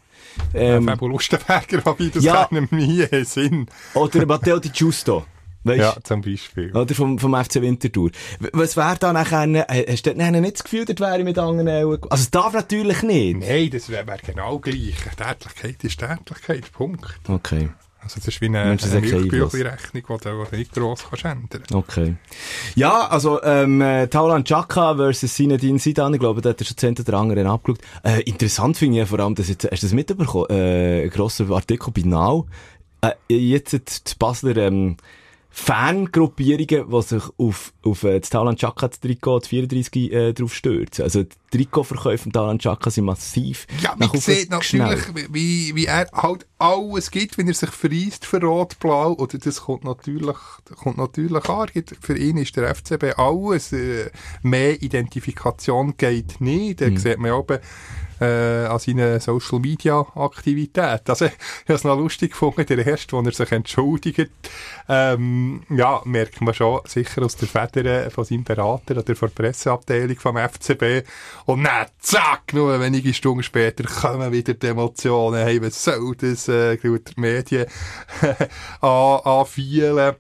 [0.55, 2.49] Ähm, Fabio Lustenberger, wobei das ja.
[2.51, 2.63] ja.
[2.71, 3.67] nie Sinn.
[3.95, 5.25] oder Matteo Di Giusto.
[5.67, 6.71] Weißt Ja, zum Beispiel.
[6.77, 8.11] Oder vom, vom FC Winterthur.
[8.53, 12.31] Was wäre da nachher, hast du nachher nicht das Gefühl, wäre mit anderen, also es
[12.31, 13.41] darf natürlich nicht.
[13.41, 14.95] Nein, das wäre wär genau gleich.
[15.17, 17.19] Tätlichkeit ist Tätlichkeit, Punkt.
[17.27, 17.71] Okay,
[18.07, 22.15] Also das ist wie eine, das eine Milchbüchli-Rechnung, die du nicht gross kannst ändern okay.
[22.77, 26.77] Ja, also, ähm, äh, Taulan Chaka versus Zinedine Zidane, ich glaube, da hat er schon
[26.77, 27.81] zehn oder anderen abgeschaut.
[28.05, 30.47] Äh, interessant finde ich vor allem, dass jetzt, hast du das mitbekommen?
[30.51, 32.47] Äh, ein grosser Artikel bei Now.
[33.01, 34.97] Äh, jetzt die Basler, ähm,
[35.51, 41.03] Fangruppierungen, die sich auf, auf äh, das Taulan Chaka Trikot, das 34 äh, drauf stürzen.
[41.03, 46.47] Also Trikotverkäufe von Taulan Chaka sind massiv Ja, man sieht natürlich, wie, wie er halt
[46.59, 49.13] alles gibt, wenn er sich verreist für Rot-Blau.
[49.15, 50.37] Oder das kommt natürlich,
[50.77, 51.69] kommt natürlich an.
[52.01, 53.73] Für ihn ist der FCB alles.
[53.73, 54.11] Äh,
[54.43, 56.81] mehr Identifikation geht nicht.
[56.81, 57.59] Da sieht man oben,
[58.21, 61.11] äh, an seinen Social Media Aktivitäten.
[61.11, 61.33] Also, ich
[61.65, 64.31] habe es noch lustig gefunden, der erste, wo er sich entschuldigt,
[64.89, 69.43] ähm, ja, merkt man schon sicher aus der Feder von seinem Berater oder von der
[69.43, 71.07] Presseabteilung vom FCB.
[71.47, 75.45] Und dann, zack, nur wenige Stunden später kommen wieder die Emotionen.
[75.45, 77.67] Hey, was soll das, äh, die Medien
[78.81, 80.17] an, anfielen.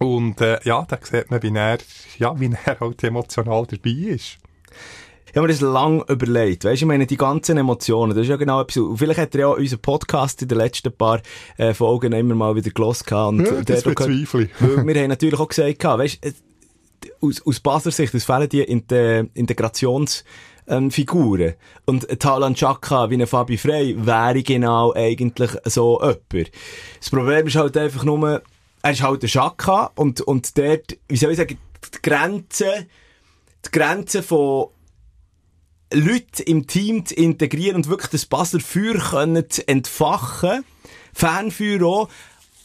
[0.00, 1.78] Und, äh, ja, da sieht man, wie er,
[2.18, 4.38] ja, wie er halt emotional dabei ist.
[5.26, 6.64] Ich habe mir das lang überlegt.
[6.64, 8.78] Weißt du, ich meine, die ganzen Emotionen, das ist ja genau etwas.
[8.78, 11.20] Und vielleicht hat er ja auch unseren Podcast in den letzten paar
[11.58, 13.34] äh, Folgen immer mal wieder gelost gehabt.
[13.34, 14.50] Und Ja, das bezweifle ich.
[14.60, 16.18] Wir haben natürlich auch gesagt, weißt,
[17.20, 20.24] aus, aus Basler Sicht, es fehlen die Inte Integrations-
[20.70, 21.54] ähm, Figuren.
[21.84, 26.52] Und Talan Chaka wie ein Fabi Frey wäre genau eigentlich so jemand.
[26.98, 28.42] Das Problem ist halt einfach nur,
[28.82, 31.58] er ist halt ein Chaka und, und dort, wie soll ich sagen,
[31.92, 32.86] die Grenze,
[33.66, 34.68] die Grenze von
[35.92, 40.64] Leute im Team zu integrieren und wirklich das Basler Feuer können zu entfachen.
[41.12, 42.08] Fanfeuer auch.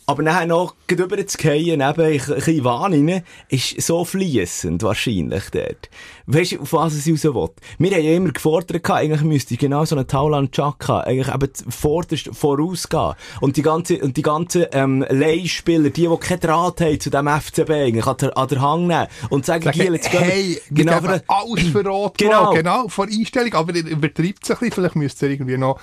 [0.08, 5.46] Aber nachher noch drüber zu fallen, eben ein bisschen Wahn rein, ist so fließend wahrscheinlich
[5.52, 5.90] dort.
[6.28, 7.50] Weißt du, auf was es raus will?
[7.80, 12.30] Wir haben ja immer gefordert, eigentlich müsste genau so ein Tauland Chaka eigentlich eben vorderst
[12.34, 13.14] vorausgehen.
[13.42, 17.28] Und die ganze, und die ganzen, ähm, Leihspieler, die, die keinen Draht haben zu dem
[17.28, 21.00] FCB, eigentlich an der, an der Hang nehmen und sagen, hier, jetzt gehen hey, genau,
[21.02, 22.52] für- alles verraten Genau.
[22.52, 22.54] genau.
[22.54, 25.80] genau, vor Einstellung, aber er übertreibt es ein bisschen, vielleicht müsste er irgendwie noch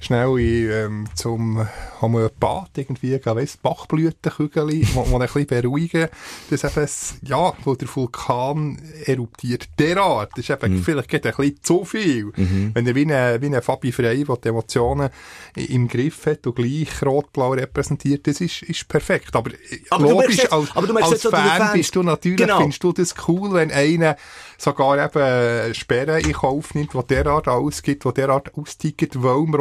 [0.00, 1.68] schnell in, ähm, zum
[2.00, 6.08] Homöopath irgendwie gehen, weißt, Bachblütenkügel, wo, wo ein bisschen beruhigen,
[6.48, 6.88] dass eben,
[7.28, 10.82] ja, wo der Vulkan eruptiert, derart, das ist eben Mhm.
[10.82, 12.32] vielleicht ein bisschen zu viel.
[12.34, 15.10] Wenn er wie ein, wie ein Fabi Frey, der die Emotionen
[15.54, 19.36] im Griff hat und gleich rot-blau repräsentiert, das ist, ist perfekt.
[19.36, 19.50] Aber,
[19.90, 22.58] Aber du merkst logisch, jetzt- als, aber als Fan bist du natürlich, Genau.
[22.60, 24.16] findest du das cool, wenn einer
[24.56, 29.54] sogar eben Sperren in Kauf nimmt, die derart ausgibt, die derart austicket, weil ihm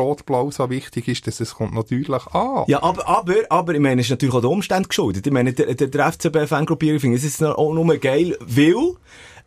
[0.51, 2.65] So wichtig ist, dass es kommt natürlich an.
[2.67, 5.25] Ja, aber, aber, aber, ich meine, es ist natürlich auch der Umstand geschuldet.
[5.25, 8.95] Ich meine, der, der, der FCB-Fangruppierung es ist auch nur geil, weil,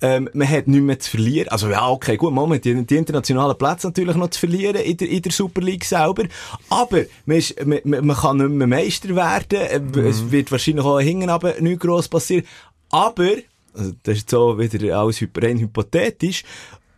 [0.02, 1.48] ähm, man hat nichts mehr zu verlieren.
[1.48, 5.08] Also, ja, okay, gut, Moment, die, die internationalen Plätze natürlich noch zu verlieren in der,
[5.08, 6.24] in der Super League selber.
[6.68, 9.94] Aber, man, ist, man, man man kann nicht mehr Meister werden.
[9.94, 12.44] Äh, Es wird wahrscheinlich auch hinten aber nichts gross passieren.
[12.90, 13.28] Aber,
[13.74, 16.42] also, das ist so wieder alles rein hypothetisch.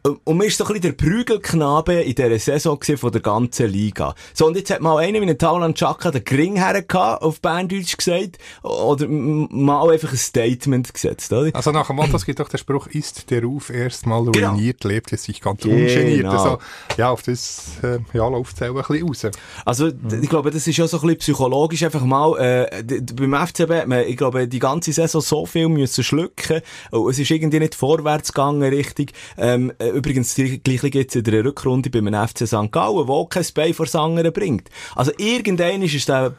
[0.07, 4.15] Und man ist so ein bisschen der Prügelknabe in dieser Saison von der ganzen Liga.
[4.35, 7.97] So, und jetzt hat mal einer wie ein Tauland Chaka den Gring hergehabt, auf Berndeutsch
[7.97, 11.51] gesagt, oder mal einfach ein Statement gesetzt, oder?
[11.57, 14.51] Also nach dem Motto, es gibt doch den Spruch, ist der Ruf erstmal Genau.
[14.51, 15.75] ruiniert, lebt es sich ganz Genau.
[15.77, 16.27] ungeniert.
[16.27, 16.59] Also,
[16.99, 19.27] ja, auf das äh, ja, läuft es auch ein bisschen raus.
[19.65, 23.33] Also, d- ich glaube, das ist ja so ein bisschen psychologisch einfach mal, äh, beim
[23.33, 27.31] FCB hat man, ich glaube, die ganze Saison so viel müssen schlucken, und es ist
[27.31, 29.15] irgendwie nicht vorwärts gegangen, richtig.
[29.39, 32.71] Ähm, äh, übrigens, die gleiche gibt's in der Rückrunde beim FC St.
[32.71, 34.69] Gallen, wo kein Bein vor das andere bringt.
[34.95, 36.35] Also, irgendein ist der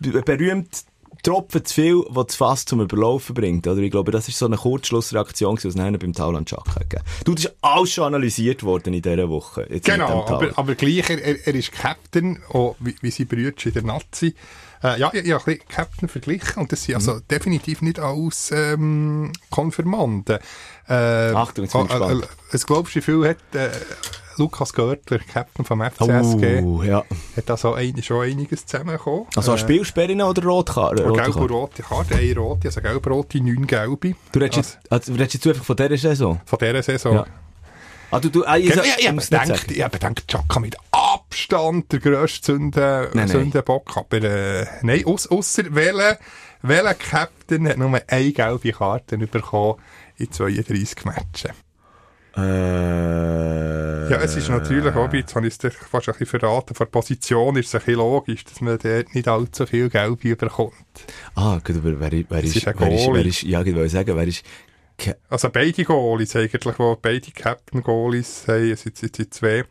[0.00, 0.84] berühmt
[1.22, 3.66] Tropfen zu viel, der das Fass zum Überlaufen bringt.
[3.66, 7.34] Oder ich glaube, das ist so eine Kurzschlussreaktion, die es nachher beim Tauland gegeben Du,
[7.34, 9.66] das ist alles schon analysiert worden in dieser Woche.
[9.84, 13.82] Genau, aber, aber gleich, er, er, ist Captain, auch wie, wie sein Brüder in der
[13.82, 14.34] Nazi.
[14.82, 19.32] Äh, ja, ich, ich habe Captain verglichen und das sind also definitiv nicht alles ähm,
[19.50, 20.38] Konfirmanden.
[20.88, 20.92] Äh,
[21.34, 22.24] Achtung, jetzt bin ich äh, gespannt.
[22.24, 23.68] äh, Was glaubst du, wie viel hat äh,
[24.38, 27.04] Lukas Görtler, Captain vom FCSG, Oh, ja.
[27.36, 29.26] hat also ein, schon einiges zusammengekommen?
[29.36, 31.02] Also, äh, Spielsperren oder Rotkarte?
[31.02, 34.14] Gelb Rote und rote Karte, eine rote, also gelb-rote, neun gelbe.
[34.32, 36.40] Du redest jetzt, also, du redest jetzt einfach von dieser Saison?
[36.46, 37.14] Von dieser Saison.
[37.16, 37.26] Ja.
[38.12, 39.60] Ah, du, du, ah, ich, ich ich nicht gedacht, sagen.
[39.68, 40.76] ich habe gedacht, Chaka mit
[41.20, 43.28] Abstand der grösste Sünden, Nein, nein.
[43.28, 43.96] Sündenbock.
[43.96, 46.18] Aber äh, nein, aus, ausser welcher,
[46.62, 49.80] welcher Captain hat nur eine gelbe Karte bekommen
[50.16, 51.50] in 32 Matchen?
[52.36, 56.74] Äh, Ja, es ist natürlich auch, jetzt habe ich es dir fast ein bisschen verraten,
[56.74, 60.36] von der Position ist es ein bisschen logisch, dass man dort nicht allzu viel Gelbe
[60.36, 60.74] bekommt.
[61.34, 64.16] Ah, gut, aber wer, wer, ist, ist wer ist, wer ist, ja, ich wollte sagen,
[64.16, 64.44] wer ist,
[65.28, 69.64] Also beide Goalies eigentlich, wo beide Captain-Goalies haben, es sind, es sind zwei,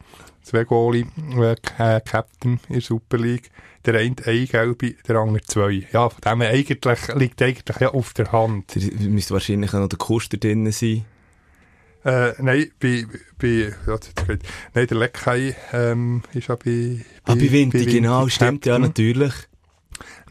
[0.49, 1.05] zwei Goalie,
[1.37, 3.49] äh, Ca- Captain in der Super League.
[3.85, 5.87] Der eine eine gelbe, der andere zwei.
[5.93, 8.75] Ja, von dem eigentlich, liegt eigentlich ja auf der Hand.
[8.75, 11.05] da müsste wahrscheinlich auch noch der Kuster drin sein.
[12.05, 13.05] Äh, nein, bei,
[13.37, 13.99] bei, ja,
[14.73, 19.33] nein, der Leckei, ähm, ist ja bei, Ah, bei Winti, genau, stimmt, ja, natürlich.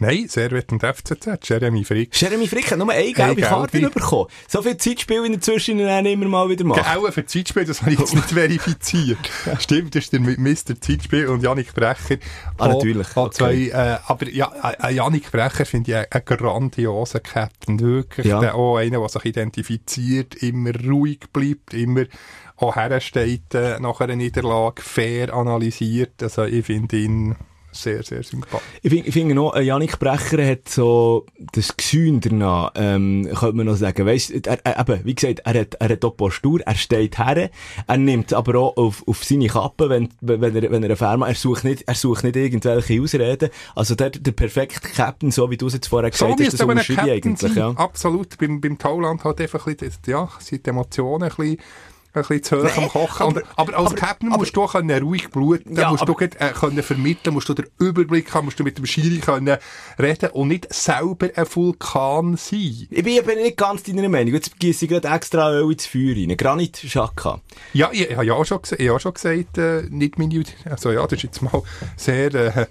[0.00, 2.14] Nein, Servet und FCZ, Jeremy Frick.
[2.14, 3.40] Jeremy Frick hat nur eine gelbe.
[3.40, 4.28] Karte bekommen.
[4.46, 6.84] So viel Zeitspiel in der Zwischenzeit immer mal wieder macht.
[6.96, 9.18] Auch für Zeitspiel, das habe ich jetzt nicht verifiziert.
[9.58, 10.80] Stimmt, das ist der Mr.
[10.80, 12.18] Zeitspiel und Janik Brecher.
[12.58, 13.30] Ah, natürlich, okay.
[13.34, 17.80] zwei, äh, aber ja, äh, Janik Brecher finde ich einen, einen grandiosen Captain.
[17.80, 18.26] Wirklich.
[18.26, 18.40] Ja.
[18.40, 22.04] Der, auch einer, der sich identifiziert, immer ruhig bleibt, immer
[22.56, 26.22] auch hersteht äh, nach einer Niederlage, fair analysiert.
[26.22, 27.36] Also ich finde ihn
[27.72, 28.66] sehr, sehr sympathisch.
[28.82, 33.56] Ich finde ich finde noch, äh, Janik Brecher hat so das Gesühn danach, ähm, könnte
[33.56, 34.06] man noch sagen.
[34.06, 37.50] Weißt, er, er, eben, wie gesagt, er hat, er hat auch Postur, er steht her,
[37.86, 41.28] er nimmt aber auch auf, auf seine Kappe, wenn, wenn er, wenn er eine Firma,
[41.28, 43.50] er sucht nicht, er sucht nicht irgendwelche Ausreden.
[43.74, 46.66] Also der, der perfekte Captain, so wie du es jetzt vorher So gesagt hast, müsste
[46.66, 47.70] das Captain eigentlich, ja.
[47.70, 48.38] Absolut.
[48.38, 51.58] Beim, beim Tauland halt einfach ein bisschen, ja, sind die Emotionen ein bisschen
[52.22, 53.22] bisschen zu hoch am Kochen.
[53.26, 56.28] aber- aber als aber- Captain musst du können ruhig bluten, Ja, musst aber- du äh,
[56.52, 59.56] können vermitteln, musst du den Überblick haben, musst du mit dem Schiri können
[59.98, 62.86] reden und nicht selber ein Vulkan sein.
[62.90, 64.34] Ich bin eben nicht ganz deiner Meinung.
[64.34, 66.36] Jetzt gieße ich gerade extra Öl ins Feuer rein.
[66.36, 67.40] Granit Xhaka.
[67.72, 70.90] Ja, ich, ich habe ja auch schon, ich auch schon gesagt, äh, nicht meine, also
[70.92, 71.62] ja, das ist jetzt mal
[71.96, 72.66] sehr, äh,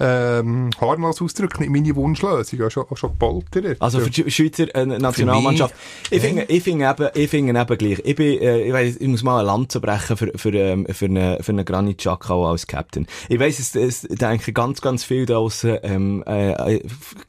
[0.00, 3.76] ähm, harmlos ausgedrückt, nicht meine Wunschlösung, habe schon, auch schon gepoltert.
[3.80, 5.74] Also für die Schweizer äh, Nationalmannschaft.
[6.10, 8.00] Ich finde, ich finde eben, ich finde eben gleich.
[8.04, 11.04] Ich bin, äh, ich weiss, ich muss mal ein Land brechen für, für, ähm, für
[11.06, 13.06] eine, für eine Granit Xhaka auch als Captain.
[13.28, 16.80] Ich weiss, es, es denken ganz, ganz viel da draussen, ähm, äh,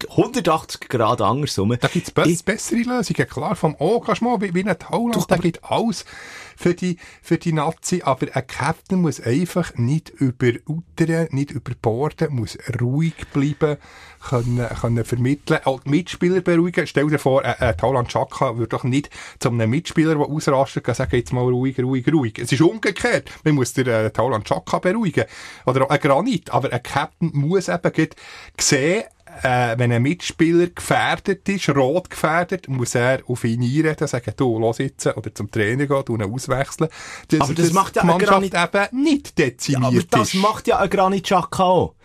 [0.10, 1.76] 180 Grad andersrum.
[1.80, 3.28] Da gibt's be Ich- bessere Lösungen.
[3.28, 6.06] Klar, vom Engagement, wie, wie ein Holland, da gibt alles
[6.56, 8.02] für die, für die Nazi.
[8.04, 13.78] Aber ein Captain muss einfach nicht überutern, nicht überborden, muss ruhig bleiben,
[14.28, 16.88] können, können vermitteln, auch die Mitspieler beruhigen.
[16.88, 20.86] Stell dir vor, ein, ein Tauland Chaka würde doch nicht zu einem Mitspieler, der ausrastet,
[20.88, 22.40] sagen, jetzt mal ruhig, ruhig, ruhig.
[22.40, 23.30] Es ist umgekehrt.
[23.44, 25.26] Man muss den äh, Tauland Chaka beruhigen.
[25.66, 26.52] Oder auch ein Granit.
[26.52, 27.92] Aber ein Captain muss eben
[28.60, 29.04] sehen,
[29.44, 34.60] äh, wenn ein Mitspieler gefährdet ist, rot gefährdet, muss er auf ihn einreden, sagen, du,
[34.60, 36.90] los jetzt, oder zum Trainer gehen, du ihn auswechseln.
[37.30, 38.54] Dass, Aber das macht ja die Mannschaft Granit-
[38.92, 40.42] eben nicht dezimiert aber das ist.
[40.42, 41.96] macht ja ein Granit Xhaka auch.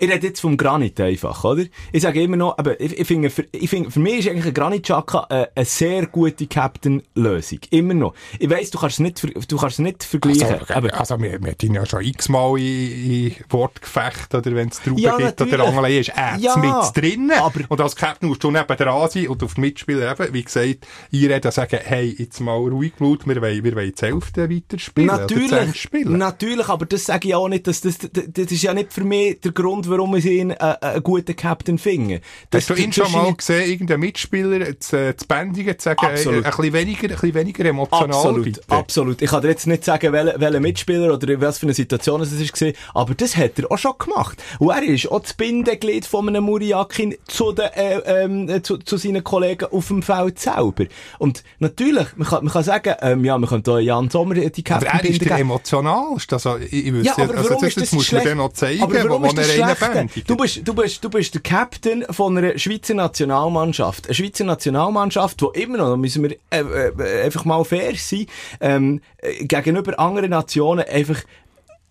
[0.00, 1.64] Ich rede jetzt vom Granit einfach, oder?
[1.92, 4.46] Ich sage immer noch, aber ich, ich finde, für, ich finde, für mich ist eigentlich
[4.46, 7.58] ein Granit Xhaka äh, eine sehr gute Captain-Lösung.
[7.70, 8.14] Immer noch.
[8.38, 10.44] Ich weiss, du kannst es nicht, du kannst es nicht vergleichen.
[10.44, 14.80] also, aber, also, wir, wir haben ja schon x-mal in, in Wortgefecht, oder wenn es
[14.80, 15.64] Trauben Ja, gibt, oder.
[15.66, 17.32] Angelei ist er Ja, mit drinnen.
[17.38, 20.42] aber- und als Captain musst du neben dran sein und auf die Mitspieler eben, wie
[20.44, 25.06] gesagt, einreden, sagen, hey, jetzt mal ruhig Blut, wir wollen, wir wollen die Hälfte weiterspielen.
[25.08, 26.16] Natürlich, spielen.
[26.16, 29.04] natürlich, aber das sage ich auch nicht, dass das, das, das ist ja nicht für
[29.04, 32.20] mich der Grund, warum ich ihn äh, einen guten Captain finde.
[32.50, 36.10] Das, Hast du ihn schon mal gesehen, irgendeinen Mitspieler zu, zu bändigen, zu sagen, äh,
[36.10, 36.44] Absolut.
[36.44, 38.62] ein bisschen weniger, ein bisschen weniger emotional Absolut, bitte?
[38.68, 39.22] absolut.
[39.22, 42.32] Ich kann dir jetzt nicht sagen, welcher welcher Mitspieler oder was für eine Situation es
[42.32, 44.42] war, aber das hat er auch schon gemacht.
[44.58, 48.78] Und er ist auch das Bindeglied von einem Muriakin zu, den, äh, ähm, äh, zu,
[48.78, 50.84] zu seinen Kollegen auf dem Feld selber.
[51.18, 54.46] Und natürlich, man kann, man kann sagen, ähm, ja, man könnte auch Jan Sommer die
[54.46, 56.36] Aber Captain er ist der emotionalste.
[56.36, 58.52] Also, ich, ich Ja, aber also, warum das, ist das das muss man dann noch
[58.52, 60.28] zeigen, aber wo, wo er einen bändigt.
[60.28, 64.06] Du bist, du bist, du bist der Captain von einer Schweizer Nationalmannschaft.
[64.06, 68.26] Eine Schweizer Nationalmannschaft, die immer noch, da müssen wir äh, äh, einfach mal fair sein,
[68.60, 71.22] ähm, äh, gegenüber anderen Nationen einfach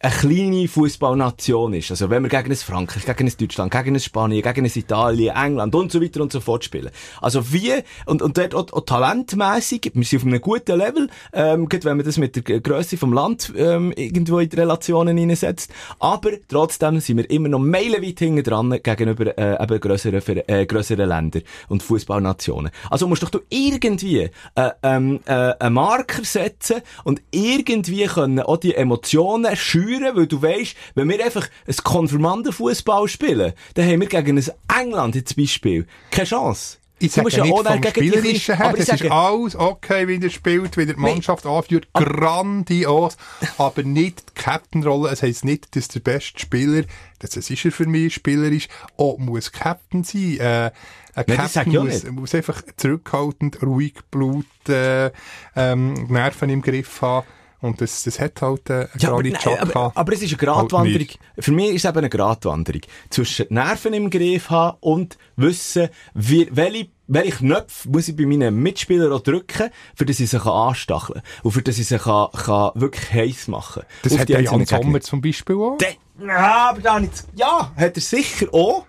[0.02, 1.92] eine kleine Fußballnation ist.
[1.92, 5.36] Also wenn wir gegen ein Frankreich, gegen ein Deutschland, gegen ein Spanien, gegen ein Italien,
[5.36, 6.90] England und so weiter und so fort spielen.
[7.22, 7.74] Also wie,
[8.06, 11.98] und, und dort auch, auch talentmässig, wir sind auf einem guten Level, ähm, gerade wenn
[11.98, 15.72] man das mit der G- Grösse vom Land ähm, irgendwo in die Relationen hineinsetzt.
[16.00, 21.10] Aber trotzdem sind wir immer noch meilenweit hinten dran gegenüber äh, eben grösseren, äh, grösseren
[21.10, 22.72] Ländern und Fußballnationen.
[22.90, 28.58] Also musst doch du irgendwie äh, ähm, äh, einen Marker setzen und irgendwie können auch
[28.58, 34.08] die Emotionen schüren, weil du weißt, wenn wir einfach ein Konfirmandenfußball spielen, dann haben wir
[34.08, 36.78] gegen ein England jetzt Beispiel keine Chance.
[37.02, 40.06] Ich Du sage musst ja nicht auch vom Spielerischen her, das ist sage- alles okay,
[40.10, 43.16] wie er spielt, wie er die Mannschaft anführt, grandios,
[43.58, 45.10] aber nicht die Captain-Rolle.
[45.10, 46.84] Es heisst nicht, dass der beste Spieler,
[47.20, 50.40] das ist er für mich, spielerisch, auch muss Captain sein.
[50.40, 50.72] Äh,
[51.16, 55.12] ein Nein, Captain muss, muss einfach zurückhaltend, ruhig, Blut, äh,
[55.56, 57.26] ähm, Nerven im Griff haben.
[57.62, 60.40] Und das, das hat halt äh, Ja, aber, Granit nein, Xhaka aber, aber es ist
[60.42, 60.98] eine halt Gratwanderung.
[61.00, 61.20] nicht.
[61.40, 62.82] Für mich ist es eben eine Gratwanderung.
[63.10, 68.56] Zwischen Nerven im Griff haben und wissen, wie, welche, welche Knöpfe muss ich bei meinen
[68.56, 71.42] Mitspielern auch drücken, für dass sie sich anstacheln kann.
[71.44, 74.42] Und für dass sie sich kann, kann wirklich heiß machen Das Auf hat die der
[74.44, 74.66] Jan.
[74.66, 75.78] Sommer zum Beispiel auch.
[75.80, 75.96] Der-
[76.26, 77.26] Ja, aber da nicht.
[77.36, 78.86] Ja, hat er sicher auch.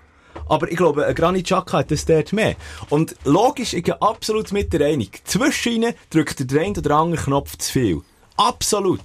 [0.48, 2.54] Aber ich glaube, Granit Xhaka hat das dort mehr.
[2.88, 5.22] Und logisch, ich bin absolut mit der Einig.
[5.24, 8.02] Zwischen ihnen drückt der der eine oder andere Knopf zu viel.
[8.40, 9.00] Absolut.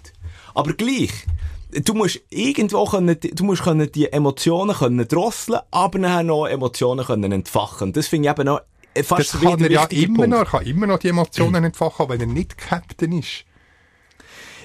[0.53, 1.11] Aber gleich.
[1.83, 7.05] Du musst irgendwo können, du musst können die Emotionen können drosseln, aber nachher noch Emotionen
[7.05, 7.91] können entfachen.
[7.91, 8.61] Das finde ich eben noch
[9.03, 10.29] fast Das kann er ja immer Punkt.
[10.29, 13.43] noch, er kann immer noch die Emotionen entfachen, wenn er nicht Captain ist.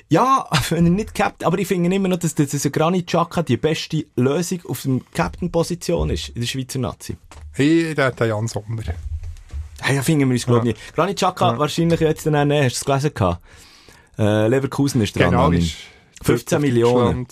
[0.09, 3.43] Ja, wenn er nicht Captain, aber ich finde immer noch, dass, dass ein Granit Xhaka
[3.43, 7.17] die beste Lösung auf der Captain-Position ist in der Schweizer Nazi.
[7.53, 8.83] Hey, der hat Jan Sommer.
[8.85, 10.95] Ja, ja, finden wir uns, glaube ich, nicht.
[10.95, 12.65] Granit Xhaka wahrscheinlich jetzt dann nehmen.
[12.65, 13.43] Hast du es gelesen gehabt?
[14.21, 15.31] Äh, Leverkusen ist dran.
[15.31, 15.77] Genau, ist
[16.23, 17.27] 15 Millionen.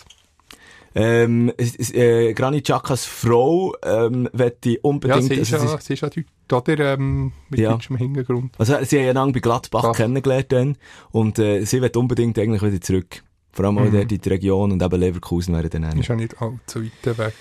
[0.95, 6.01] Ähm, äh, Granit Xhakas Frau, ähm, wette Ja, unbedingt, sie ist also, ja, sie, ist
[6.01, 6.09] ja
[6.49, 7.73] dort, oder, ähm, mit Ja.
[7.73, 8.55] deutschem Hintergrund.
[8.59, 9.93] also sie haben ja lange bei Gladbach Ja.
[9.93, 10.77] kennengelernt dann,
[11.13, 13.23] und, äh, sie wird unbedingt eigentlich wieder zurück.
[13.53, 15.95] Vor allem auch dort in die Region und eben Leverkusen wäre dann auch.
[15.95, 17.35] Ist ja nicht allzu weit weg.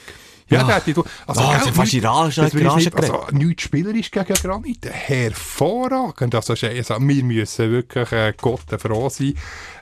[0.49, 0.75] Ja, Ja.
[0.77, 0.91] hätte
[1.25, 4.11] also, Ah, gell, das hat fast in Rage- das ich Rage nicht, also, nichts spielerisch
[4.11, 9.33] gegen Granit, hervorragend, also, also, wir müssen wirklich, äh, Gott froh sein,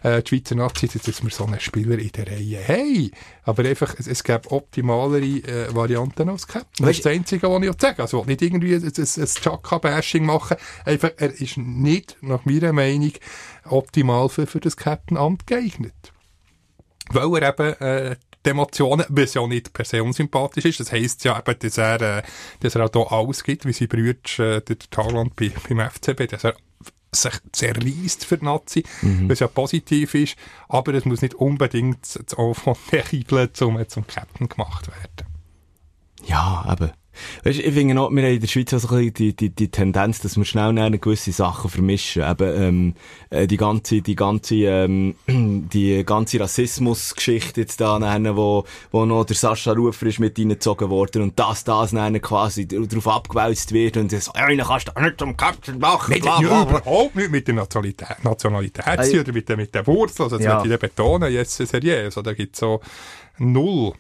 [0.04, 2.67] äh, die Schweizer Nazi, dass wir so einen Spieler in der Reihe.
[2.67, 3.12] Haben,
[3.43, 7.49] aber einfach, es, es gäbe optimalere, äh, Varianten als Captain, das Weißt- ist das Einzige,
[7.49, 8.01] was ich auch sagen.
[8.01, 13.12] Also, nicht irgendwie ein, ein, ein Chaka-Bashing machen, einfach, er ist nicht, nach meiner Meinung,
[13.65, 15.93] optimal für, für das Captain-Amt geeignet.
[17.12, 18.15] Weil er eben äh,
[18.46, 22.02] die Emotionen, was ja nicht per se unsympathisch ist, das heisst ja eben, dass er,
[22.02, 22.24] äh,
[22.60, 26.28] dass er auch hier alles gibt, wie sein Brüder, äh, der Thailand bei, beim FCB,
[26.30, 26.56] dass er
[27.12, 28.84] sich zerreißt für die Nazi,
[29.28, 30.36] was ja positiv ist,
[30.68, 35.34] aber es muss nicht unbedingt das Enfant terrible zum, zum Captain gemacht werden.
[36.26, 36.92] Ja, eben.
[37.43, 39.67] Weißt, ich finde noch, wir haben in der Schweiz auch so ein die, die, die
[39.69, 42.23] Tendenz, dass wir schnell eine gewisse Sachen vermischen.
[42.23, 42.93] Eben, ähm,
[43.30, 49.25] äh, die ganze, die ganze, ähm, die ganze Rassismusgeschichte jetzt da, nachher, wo, wo noch
[49.25, 53.97] der Sascha Rufer ist mit reingezogen worden und dass das nachher quasi darauf abgewälzt wird
[53.97, 56.80] und so, ja, kannst du nicht zum Captain machen, Nein, bla, bla, bla.
[56.80, 60.23] überhaupt nicht mit der Nationalität, Nationalität Also- oder mit der, mit der Wurzel.
[60.23, 60.56] Also, das Ja.
[60.60, 62.06] möchte ich betonen, jetzt seriös.
[62.06, 62.82] Also, da gibt es so
[63.38, 63.93] null.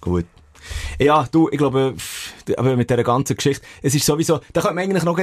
[0.00, 0.26] Gut.
[0.98, 1.94] Ja, du, ich glaube,
[2.56, 5.18] aber mit dieser ganzen Geschichte, es ist sowieso, da könnte man eigentlich noch,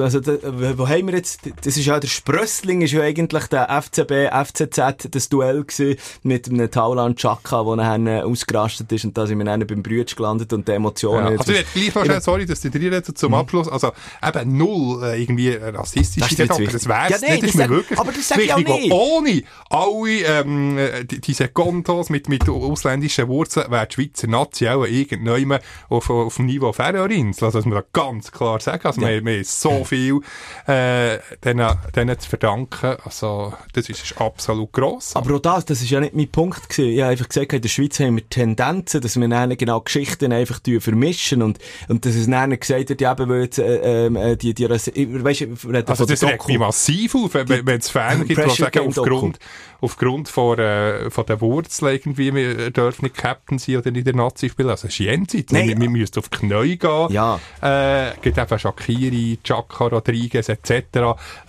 [0.00, 0.32] also, da,
[0.78, 5.08] wo haben wir jetzt, das ist ja, der Sprössling ist ja eigentlich der FCB, FCZ,
[5.10, 9.44] das Duell gewesen mit einem Tauland Chaka, wo nachher ausgerastet ist und da sind wir
[9.44, 11.32] dann beim Brütsch gelandet und die Emotionen.
[11.34, 13.68] Ja, also, ich gleich schnell, sorry, dass die drei reden zum Abschluss.
[13.68, 13.92] Also,
[14.26, 16.22] eben null, äh, irgendwie rassistisch.
[16.22, 16.88] Das ist jetzt aber das wichtig.
[16.88, 17.42] wär's Ja, nein, nicht.
[17.42, 18.92] Das ist das mir wirklich aber das sag ich auch wichtig, nicht.
[18.92, 24.68] Ohne alle, ähm, äh, die- diese Kontos mit, mit ausländischen Wurzeln wäre die Schweizer Nazi
[24.68, 27.44] auch irgendwann auf, auf dem Niveau Färöerinsel.
[27.46, 28.86] Also, das muss man ganz klar sagen.
[28.86, 29.08] Also, Ja.
[29.08, 30.20] wir, wir haben so viel,
[30.66, 32.96] äh, denen, denen zu verdanken.
[33.04, 35.14] Also, das ist, ist absolut gross.
[35.16, 36.90] Aber auch das, das ist ja nicht mein Punkt gewesen.
[36.90, 40.32] Ich habe einfach gesagt, in der Schweiz haben wir Tendenzen, dass wir dann genau Geschichten
[40.32, 44.16] einfach vermischen und, und dass es dann gesagt wird, ja, eben, weil jetzt, äh, ähm,
[44.16, 48.26] äh, die, die, du, reden Also das regt mich massiv auf, wenn, wenn es Fans
[48.26, 49.38] gibt, die sagen, aufgrund,
[49.80, 54.14] aufgrund von, äh, von der Wurzel irgendwie, wir dürfen nicht Captain sein oder nicht der
[54.14, 54.69] Nazi spielen.
[54.70, 55.52] Also, das ist jenseits.
[55.52, 57.06] Nein, wir, wir müssen auf die Knie gehen.
[57.10, 57.40] Ja.
[57.60, 60.70] Äh, gibt eben Shakiri, Chaka, Rodriguez etc.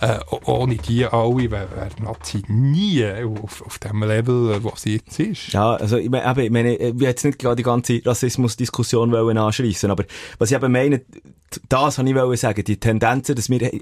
[0.00, 1.68] Äh, oh- ohne die alle wäre
[2.02, 3.04] Nazi nie
[3.42, 5.52] auf, auf dem Level, wo sie jetzt ist.
[5.52, 9.90] Ja, also ich meine, ich meine, ich jetzt nicht gerade die ganze Rassismusdiskussion wollen anschreissen,
[9.90, 10.04] aber
[10.38, 11.02] was ich eben meine,
[11.68, 13.80] das habe ich sagen, die Tendenzen, dass wir, äh,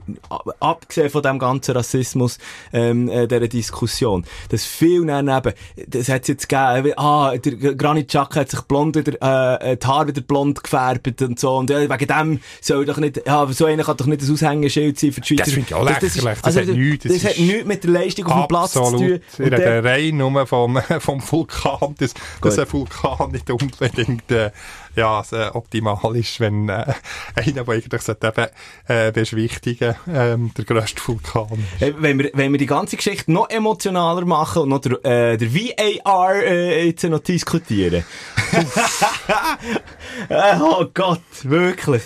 [0.61, 2.39] abgesehen von dem ganzen Rassismus,
[2.73, 5.53] ähm, äh, dieser Diskussion, dass viel dann eben,
[5.87, 9.77] das hat es jetzt gegeben, wie, ah, der Granit Xhaka hat sich blond wieder, äh,
[9.77, 13.47] die Haare wieder blond gefärbt und so, und ja, wegen dem soll doch nicht, ja,
[13.51, 15.45] so einer kann doch nicht ein Aushängeschild sein für die Schweizer.
[15.45, 17.65] Das finde ich auch ist- lächerlich, das also, hat nichts, das das hat ist nichts
[17.67, 19.21] mit der Leistung auf dem Platz zu tun.
[19.29, 19.85] Absolut.
[19.85, 24.51] Rein nur vom, vom Vulkan, dass, dass ein Vulkan nicht unbedingt äh,
[25.01, 26.85] ja, so optimal ist, wenn äh,
[27.35, 28.47] einer, der eigentlich sollte eben,
[28.87, 31.83] äh, beschwichtigen ähm, der grösste Vulkan ist.
[31.83, 35.37] Äh, Wenn wir, wenn wir die ganze Geschichte noch emotionaler machen und noch der, äh,
[35.39, 38.05] der VAR äh, jetzt noch diskutieren.
[40.29, 42.03] Äh, oh Gott, wirklich.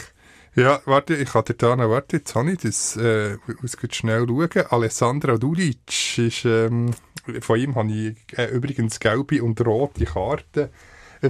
[0.55, 4.25] Ja, warte, ich hatte da noch, warte, jetzt habe ich das, äh, ich muss schnell
[4.29, 4.67] schauen.
[4.71, 6.93] Alessandro Dudic ist, ähm,
[7.41, 10.69] von ihm habe ich äh, übrigens gelbe und rote Karten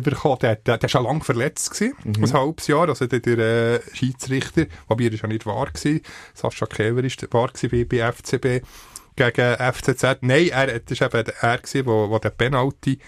[0.03, 0.39] bekommen.
[0.41, 3.81] Der, der, der war schon lange verletzt gewesen, ein halbes Jahr, also der, der äh,
[3.93, 6.01] Schiedsrichter, wobei er ist ja nicht wahr gewesen,
[6.35, 8.65] Sascha Kever ist wahr gewesen bei, bei FCB
[9.17, 10.19] gegen FCZ.
[10.23, 12.99] Nein, er, das war eben er gewesen, wo, wo der Penalty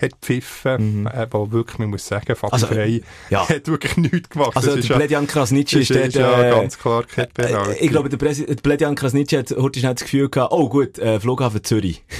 [0.00, 3.48] hat pfiffen, äh, wo wirklich, man muss sagen, Fatih Also, Frey ja.
[3.48, 4.56] hat wirklich nichts gemacht.
[4.56, 7.70] Also, der Bledian Krasnitschi ist, ist, ist, ja äh, ganz klar kein Penalty.
[7.78, 11.20] äh, ich glaube, der Bledian Krasnitschi hat heute schnell das Gefühl gehabt, oh gut, äh,
[11.20, 12.02] Flughafen Zürich.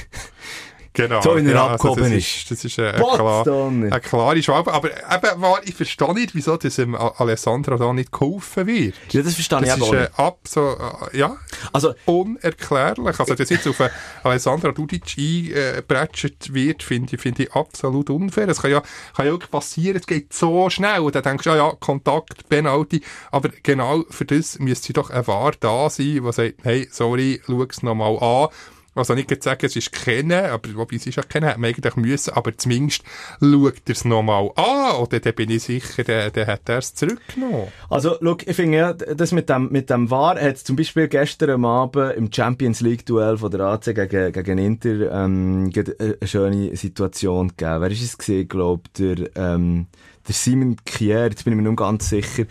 [0.94, 1.20] genau.
[1.20, 2.50] so wie er ja, abgehoben das ist.
[2.50, 4.72] Das ist eine, eine, klar, eine klare Schwabe.
[4.72, 8.94] Aber eben, ich verstehe nicht, wieso das dem Alessandro da nicht geholfen wird.
[9.11, 10.18] Ja, das verstehe ich Das aber ist auch äh, nicht.
[10.18, 10.76] ab so,
[11.12, 11.37] äh, ja,
[11.72, 13.20] Also, unerklärlich.
[13.20, 13.83] Also, dass jetzt auf
[14.22, 18.48] Alessandro Dudic eingebretscht wird, finde ich, finde ich absolut unfair.
[18.48, 18.83] Es kann ja,
[19.14, 21.00] kann ja wirklich passieren, es geht so schnell.
[21.00, 23.02] Und dann denkst du, ja, ja, Kontakt, Penalty.
[23.30, 27.62] Aber genau für das müsste doch ein Wahr da sein, der sagt, hey, sorry, schau
[27.62, 28.48] es nochmal an.
[28.94, 31.96] Also nicht sagen, es ist kennen, aber wobei es ist ja kennen, hätte man eigentlich
[31.96, 33.02] müssen, aber zumindest
[33.40, 36.94] schaut er es nochmal an, oder dann bin ich sicher, der, der hat er es
[36.94, 37.68] zurückgenommen.
[37.90, 41.64] Also, look, ich finde ja, das mit dem, mit dem VAR hat zum Beispiel gestern
[41.64, 47.48] Abend im Champions League Duell von der AC gegen, gegen Inter, ähm, eine schöne Situation
[47.48, 47.80] gegeben.
[47.80, 48.48] Wer ist es gewesen?
[48.48, 49.87] glaub, der, ähm,
[50.26, 52.44] der Simon Kier, jetzt bin ich mir nicht ganz sicher,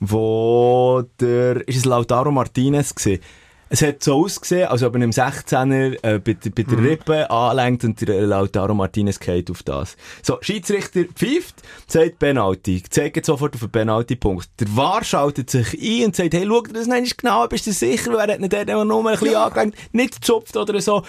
[0.00, 3.22] wo der, ist es Lautaro Martinez gewesen?
[3.70, 7.30] Es hat so ausgesehen, als ob er im 16er äh, bei, der- bei der Rippe
[7.30, 9.96] anlenkt und der Lautaro Martinez geht auf das.
[10.22, 11.56] So, Schiedsrichter pfeift,
[11.86, 14.48] sagt Penalty, zeigt sofort auf den Penalty-Punkt.
[14.60, 17.72] Der VAR schaltet sich ein und sagt, hey, schau dir das nicht genau, bist du
[17.72, 21.02] sicher, wer hat nicht der nur ein bisschen angelenkt, nicht gezupft oder so.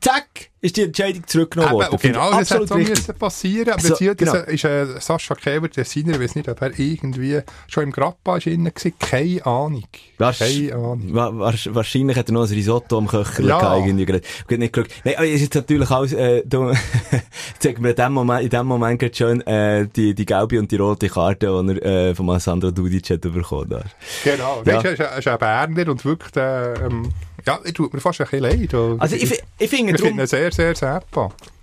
[0.00, 1.92] Zack, ist die Entscheidung zurückgenommen Eben, worden.
[1.94, 3.70] und genau das hätte so müssen passieren.
[3.72, 4.34] Aber So, genau.
[4.34, 8.36] ist äh, Sascha Käber, der Sinner, ich weiß nicht, ob er irgendwie schon im Grappa
[8.36, 8.72] ist gewesen.
[9.00, 9.84] Keine Ahnung.
[10.18, 11.14] Wahrsch- Keine Ahnung.
[11.14, 13.58] wa wahrsch- wahrscheinlich hat er noch ein Risotto am Köcher Ja.
[13.58, 14.22] gehabt, irgendwie gerade.
[14.58, 14.90] Nicht geschaut.
[15.04, 16.72] Nein, aber es ist jetzt natürlich alles, äh, du,
[17.58, 20.70] zeigt mir in dem Moment, in dem Moment gerade schön, äh, die, die gelbe und
[20.70, 23.70] die rote Karte, die er, äh, von Alessandro Dudic hat bekommen.
[23.70, 23.82] Da.
[24.24, 24.62] Genau.
[24.64, 24.72] Ja.
[24.74, 24.84] Ja.
[24.84, 27.08] Weißt, er ist ein Berner und wirklich, äh, ähm,
[27.46, 28.74] ja, er tut mir fast ein bisschen leid.
[29.00, 31.02] Also, ich, ich finde ich drum, ihn sehr, sehr sehr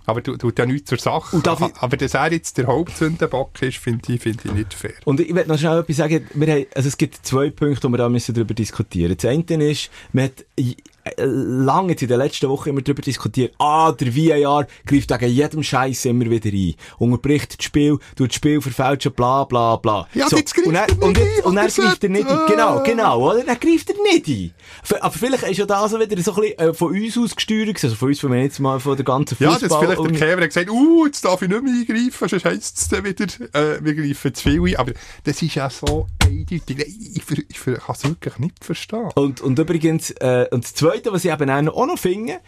[0.06, 1.36] Aber du tut ja nichts zur Sache.
[1.36, 4.94] Ich- aber dass er jetzt der Hauptsündenbock ist, finde ich, finde ich nicht fair.
[5.04, 6.26] Und ich möchte noch schnell etwas sagen.
[6.32, 9.14] Wir haben, also es gibt zwei Punkte, wo wir da müssen darüber diskutieren.
[9.20, 10.44] Das eine ist, man hat
[11.16, 15.62] lange jetzt in den letzten Wochen immer darüber diskutiert, ah, der VAR greift wegen jedem
[15.62, 16.74] Scheiß immer wieder ein.
[16.98, 20.06] Unterbricht das Spiel, tut das Spiel verfälschen, bla, bla, bla.
[20.14, 22.38] Ja, jetzt greift und er und, jetzt, und dann oder greift er nicht ein.
[22.48, 23.44] Genau, genau, oder?
[23.44, 24.52] Dann greift er nicht ein.
[25.00, 27.82] Aber vielleicht ist ja das wieder so ein bisschen äh, von uns aus gesteuert.
[27.82, 29.68] Also von uns, wenn wir jetzt mal von der ganzen Ja, Fußball...
[29.68, 32.78] das vielleicht und- der hat gesagt, uh, jetzt darf ich nicht mehr eingreifen, sonst heisst
[32.78, 34.76] es dann wieder, äh, wir greifen zu viel ein.
[34.76, 34.92] Aber
[35.24, 36.78] das ist ja so eindeutig.
[36.78, 39.08] Ich, ich, ich, ich kann es wirklich nicht verstehen.
[39.14, 42.40] Und, und übrigens, äh, und das Zweite, was ich eben auch noch finde,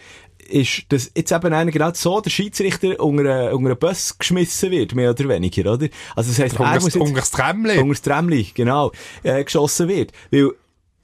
[0.48, 4.70] ist, dass jetzt eben einer genau so der Schiedsrichter unter, einen- unter einen Bus geschmissen
[4.72, 5.88] wird, mehr oder weniger, oder?
[6.16, 6.96] Also das heisst, er Unter muss jetzt...
[6.96, 7.78] unter das Trämmchen.
[7.78, 8.90] Unter das Trämmli, genau,
[9.22, 10.12] äh, geschossen wird.
[10.32, 10.50] Weil,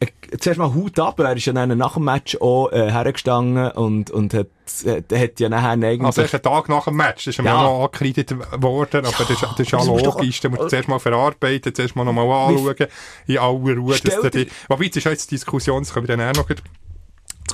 [0.01, 0.07] äh,
[0.39, 4.11] zuerst mal Hut ab, er ist ja dann nach dem Match auch äh, hergestanden und,
[4.11, 4.49] und hat,
[4.85, 6.03] äh, hat ja nachher eigentlich...
[6.03, 7.55] Also erst einen Tag nach dem Match, das ist ihm Ja.
[7.55, 10.69] ja noch angekreidet worden, aber das, ist- das ist ja das logisch, da musst du
[10.69, 12.89] zuerst mal verarbeiten, zuerst mal nochmal anschauen,
[13.29, 13.95] in aller Ruhe.
[14.69, 16.49] Wobei, jetzt ist ja jetzt die Diskussion, das können wir dann auch noch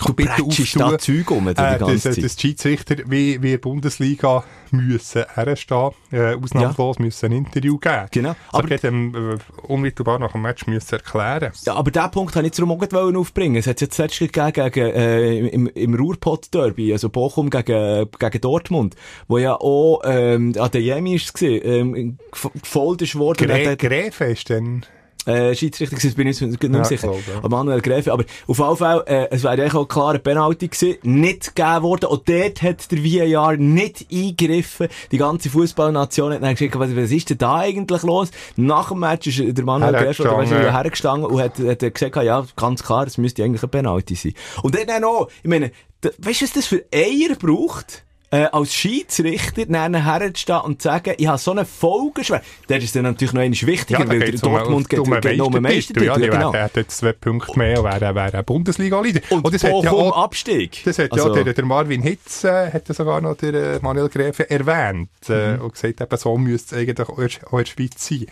[0.01, 2.22] Bretschst da Zeug um, die äh, dass, Zeit.
[2.24, 8.07] dass die Schiedsrichter wie, wie der Bundesliga müssen herstehen, äh, ausnahmslos müssen ein Interview geben.
[8.11, 8.30] Genau.
[8.49, 11.53] Aber Aber- so dem, äh, unmittelbar nach dem Match müssen erklären.
[11.66, 12.78] Ja, aber diesen Punkt habe ich darum auch
[13.16, 13.57] aufbringen.
[13.57, 18.97] Es hat jetzt letztens gegeben gegen, äh, im, im Ruhrpott-Derby, also Bochum gegen, gegen Dortmund,
[19.28, 21.62] wo ja auch, ähm, Adeyemi ist es gewesen,
[21.95, 23.47] ähm, gef- gefolgt ist worden.
[23.76, 24.86] Gräfe ist dann...
[25.26, 27.08] äh, Schiedsrichter gewesen, bin ich nicht mehr Ja, sicher.
[27.08, 27.48] glaube, ja.
[27.48, 28.12] Manuel Gräfe.
[28.12, 31.82] Aber auf jeden Fall, äh, es wäre eigentlich auch klar eine Penalty gewesen, nicht gegeben
[31.82, 32.06] worden.
[32.06, 34.88] Und dort hat der VAR nicht eingegriffen.
[35.10, 38.30] Die ganze Fußballnation hat dann gesagt, was, was ist denn da eigentlich los?
[38.56, 41.30] Nach dem Match ist der Manuel Gräfe oder du, Hergestanden.
[41.30, 44.34] und hat, hat gesagt, ja, ganz klar, es müsste eigentlich eine Penalty sein.
[44.62, 45.70] Und dann auch ich meine,
[46.18, 48.04] weißt du, was das für Eier braucht?
[48.35, 52.41] Äh, als Schiedsrichter herzustehen und zu sagen, ich habe so eine Folgeschwere.
[52.66, 55.20] Der ist dann natürlich noch einmal wichtiger, Ja, weil der um- Dortmund geht, um einen
[55.20, 56.05] geht um Meistertitel.
[56.07, 56.53] Ja, genau.
[56.55, 59.20] wären- hätten jetzt zwei Punkte mehr und wären, wären Bundesliga-Leader.
[59.28, 60.80] Und, das hat ja auch, Abstieg.
[60.83, 64.09] das hat Also- ja der, der Marvin Hitz, äh, hat sogar noch der äh, Manuel
[64.09, 65.64] Gräfe erwähnt, äh, Mhm.
[65.64, 68.26] und gesagt, eben so müsste es eigentlich auch in, auch in der Schweiz sein.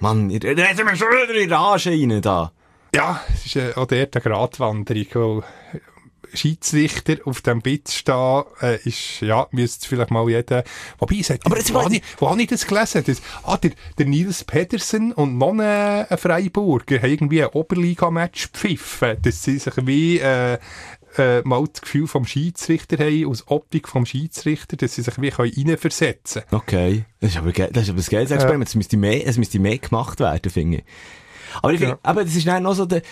[0.00, 2.50] Mann, ihr redet mir schon wieder in Rage rein da.
[2.96, 5.80] Ja, es ist äh, auch dort eine Gratwanderung, weil
[6.34, 10.64] Schiedsrichter auf dem Bit stehen, äh, ist, ja, müsste vielleicht mal jeder,
[10.98, 13.02] wobei, es hat, Aber jetzt wo, habe ich, wo habe ich das gelesen?
[13.06, 18.48] Das, ah, der, der Nils Pedersen und noch ein, ein Freiburger haben irgendwie ein Oberliga-Match
[18.52, 20.58] pfiffen, dass sie sich wie, äh,
[21.18, 25.30] äh, mal das Gefühl vom Schiedsrichter haben, aus Optik vom Schiedsrichter, dass sie sich wie
[25.30, 27.04] können reinversetzen Okay.
[27.20, 28.68] Das ist aber, ge- das ist aber ein geiles Experiment.
[28.68, 30.84] Es müsste mehr, es müsste mehr gemacht werden, finde ich.
[31.62, 33.02] Aber ich finde, aber das ist dann noch so der,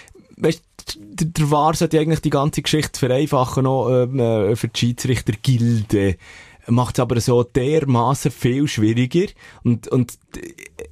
[0.40, 0.62] weißt,
[0.96, 6.16] der, der VAR sollte eigentlich die ganze Geschichte vereinfachen, noch, ähm, äh, für die Schiedsrichter-Gilde.
[6.66, 9.32] Macht es aber so dermaßen viel schwieriger.
[9.64, 10.18] Und, und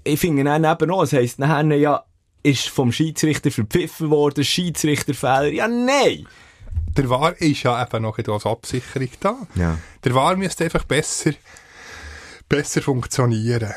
[0.05, 2.05] ich finde dann eben auch, es heisst nachher ja,
[2.43, 5.53] ist vom Schiedsrichter verpfiffen worden, Schiedsrichterfehler.
[5.53, 6.27] Ja, nein!
[6.97, 9.37] Der War ist ja eben noch etwas als Absicherung da.
[9.55, 9.79] Ja.
[10.05, 11.33] Der War müsste einfach besser,
[12.49, 13.75] besser funktionieren.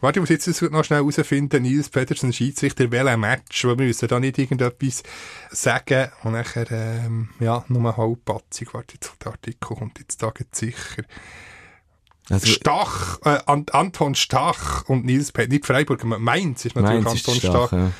[0.00, 3.86] Warte, ich muss jetzt das noch schnell herausfinden, Nils Pedersen, Schiedsrichter, welcher Match, weil wir
[3.86, 5.02] müssen da nicht irgendetwas
[5.50, 8.72] sagen und nachher, ähm, ja, nur eine halbpatzig.
[8.72, 11.02] Warte, jetzt, der Artikel kommt jetzt da sicher.
[12.30, 17.20] Also, Stach, äh, An- Anton Stach und Nils Pedersen, nicht Freiburg, Mainz ist natürlich Mainz
[17.20, 17.72] ist Anton stark, Stach.
[17.72, 17.90] ja.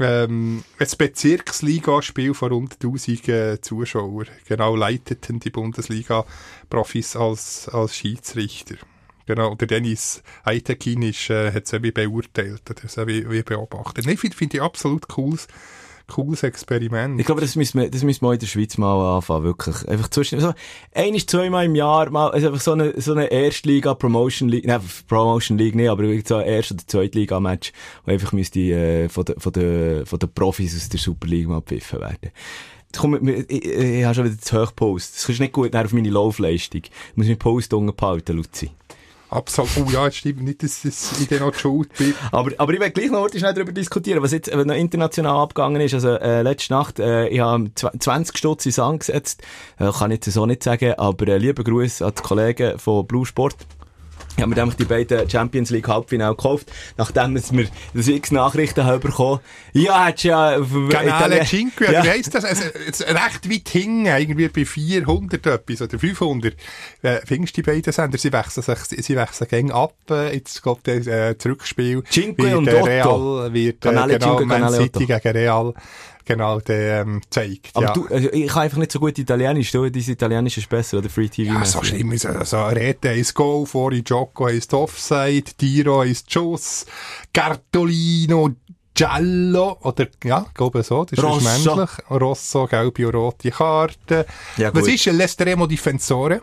[0.00, 4.28] Ähm, ein Bezirksligaspiel von rund 1000 äh, Zuschauern.
[4.46, 8.76] Genau, leiteten die Bundesliga-Profis als, als Schiedsrichter.
[9.28, 14.06] Genau, der Dennis Eitekin ist, äh, hat es wie beurteilt, oder es wie, wie beobachtet.
[14.06, 15.48] Nein, finde find ich absolut cooles,
[16.06, 17.20] cooles Experiment.
[17.20, 19.86] Ich glaube, das müssen wir, das müssen wir in der Schweiz mal anfangen, wirklich.
[19.86, 20.54] Einfach zwischen, so,
[20.94, 24.66] ein ist zweimal im Jahr mal, also einfach so eine, so eine Erstliga Promotion League,
[24.66, 27.74] nein, Promotion League nicht, aber so ein Erst- oder Zweitliga-Match,
[28.06, 31.48] wo einfach müsste, äh, von den, von den, von den Profis aus der Super League
[31.48, 32.30] mal gepfiffen werden.
[32.96, 35.16] Komm, ich, ich, ich habe schon wieder zu hoch Post.
[35.16, 36.80] Das ist nicht gut auf meine Laufleistung.
[36.84, 38.70] Ich muss meinen Post unten behalten, Luzi.
[39.30, 39.70] Absolut.
[39.76, 42.14] Oh ja, es stimmt nicht, dass dass ich dann noch die Schuld bin.
[42.32, 45.80] Aber, aber ich will gleich noch schnell darüber diskutieren, was jetzt äh, noch international abgegangen
[45.82, 45.94] ist.
[45.94, 49.42] Also, äh, letzte Nacht, äh, ich habe 20 Stutz ins angesetzt.
[49.78, 53.06] Äh, kann ich jetzt so nicht sagen, aber äh, lieber Gruß an die Kollegen von
[53.06, 53.56] Blue Sport.
[54.38, 58.30] Ich habe mir nämlich die beiden Champions League Halbfinale gekauft, nachdem es mir das x
[58.30, 59.40] Nachrichten haben bekommen.
[59.72, 60.60] Ja, hättest ja...
[60.90, 62.04] Canale Cinque, Ja.
[62.04, 62.44] wie heisst das?
[62.44, 66.54] Also, jetzt recht weit hinten, irgendwie bei 400 etwas oder 500,
[67.02, 70.62] äh, findest du die beiden Sender, sie wechseln sich, sie wechseln gegen ab, äh, jetzt
[70.62, 72.04] kommt das, äh, Zurückspiel.
[72.08, 72.84] Cinque wird, und äh, Otto.
[72.84, 75.18] Real, wird, äh, Canale genau, Cinque, Man Canale City Otto.
[75.18, 75.74] gegen Real,
[76.28, 77.92] genau, der, ähm, zeigt, Aber ja.
[77.92, 79.72] du, also ich kann einfach nicht so gut Italienisch.
[79.72, 81.52] Du, dein Italienisch ist besser, oder Free TV.
[81.52, 82.36] Ja, so schlimm ist es.
[82.36, 86.86] Also, Rete heisst Goal, Fori Gioco heisst Offside, Tiro heisst Schuss,
[87.32, 88.50] Cartolino
[88.94, 91.76] Giallo, oder, ja, ich glaube so, das ist Rosso.
[91.76, 91.90] männlich.
[92.10, 94.26] Rosso, gelbe und rote Karte.
[94.56, 96.40] Ja, Was ist ein L'estremo Difensore?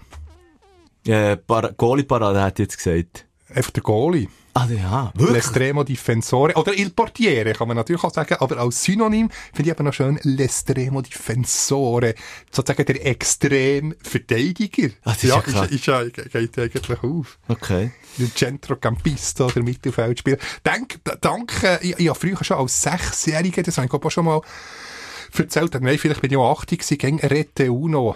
[1.06, 3.26] Äh, Para Goalie-Parade hat jetzt gesagt.
[3.54, 4.28] Einfach der Goalie.
[4.58, 5.36] Ah, ja, wirklich?
[5.36, 6.54] L'estremo Difensore.
[6.56, 8.38] Oder Il Portiere, kann man natürlich auch sagen.
[8.40, 12.16] Aber als Synonym finde ich aber noch schön L'estremo Difensore.
[12.50, 14.92] Sozusagen der Extremverteidiger.
[15.04, 17.38] Ah, das ist ja ist, ist ja, geht eigentlich auf.
[17.50, 17.92] Okay.
[18.18, 20.38] Der Centrocampista oder Mittelfeldspieler.
[20.66, 24.24] Denk, danke, ich, ich habe früher schon als Sechsjähriger, das habe ich glaube auch schon
[24.24, 24.42] mal
[25.38, 28.16] erzählt, nein, vielleicht bin ich auch 80 gewesen, gegen Rete Uno.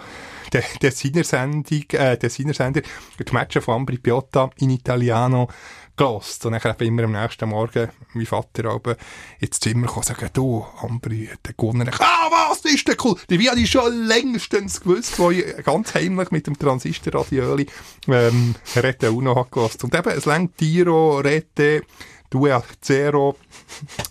[0.52, 5.48] Der, der Sinnersendung, äh, der Sinnersender, die Matches von Ambri Piotta in Italiano
[6.00, 6.46] gelost.
[6.46, 8.96] Und dann immer am nächsten Morgen mein Vater aber
[9.38, 11.88] ins Zimmer kommen und sagen, du, Ambri hat gewonnen.
[11.92, 13.16] Ich, Ah, was, das ist der cool.
[13.28, 17.66] Die habe ich schon längstens gewusst, wo ich ganz heimlich mit dem Transistorradioli,
[18.08, 19.84] ähm, Rete Uno habe gelost.
[19.84, 21.82] Und eben, es längt Tiro, Rete,
[22.30, 23.36] Due Zero,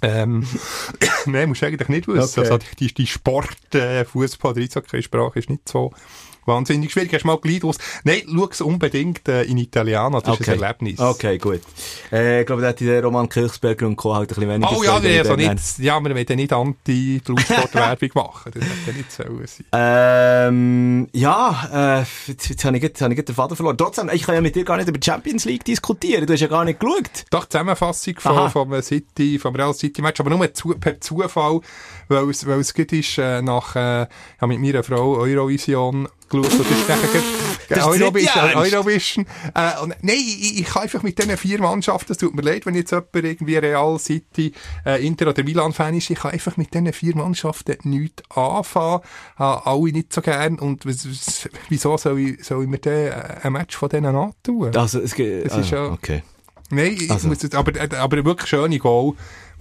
[0.01, 0.45] ähm,
[1.25, 2.41] nein, musst du eigentlich nicht wissen.
[2.41, 2.51] Okay.
[2.51, 5.91] Also, die, die Sport, äh, Fußball, der Eishockey-Sprache ist nicht so
[6.49, 7.13] wahnsinnig schwierig.
[7.13, 7.77] Hast du mal Glied aus?
[8.03, 10.99] Nein, schau es unbedingt äh, in Italiano, das ist ein Erlebnis.
[10.99, 11.61] Okay, gut.
[12.11, 14.13] Äh, ich glaube, da hätte der Roman Kirchsberger und Co.
[14.13, 18.51] halt ein bisschen weniger Oh ja, an also nicht, ja, wir wollen nicht Anti-Blutsport-Werbung machen.
[18.53, 19.65] Das hätte ja nicht so sein.
[19.71, 23.77] Ähm, ja, äh, jetzt, jetzt habe ich, jetzt habe ich den Faden verloren.
[23.77, 26.25] Trotzdem, ich kann ja mit dir gar nicht über die Champions League diskutieren.
[26.25, 27.25] Du hast ja gar nicht geschaut.
[27.29, 28.49] Doch, die Zusammenfassung Aha.
[28.49, 31.61] von, vom City, vom Real City Match, aber nur zu, per Zufall,
[32.07, 34.07] weil es, weil es gut ist, äh, nach, äh,
[34.41, 38.55] ja, mit meiner Frau Eurovision geschaut, das ist nachher nicht Eurovision.
[38.55, 42.41] Eurovision, äh, und, nein, ich, ich kann einfach mit diesen vier Mannschaften, es tut mir
[42.41, 44.53] leid, wenn jetzt jemand irgendwie Real City,
[44.85, 49.01] äh, Inter oder Milan Fan ist, ich kann einfach mit diesen vier Mannschaften nichts anfangen,
[49.37, 53.11] äh, alle nicht so gern, und wieso soll ich, soll ich mir dann äh,
[53.43, 54.75] ein Match von denen antun?
[54.75, 56.23] Also, es geht, Das ist ja- okay.
[56.71, 57.27] Nein, ich Also.
[57.27, 59.13] muss jetzt, aber, aber wirklich schöne Goal,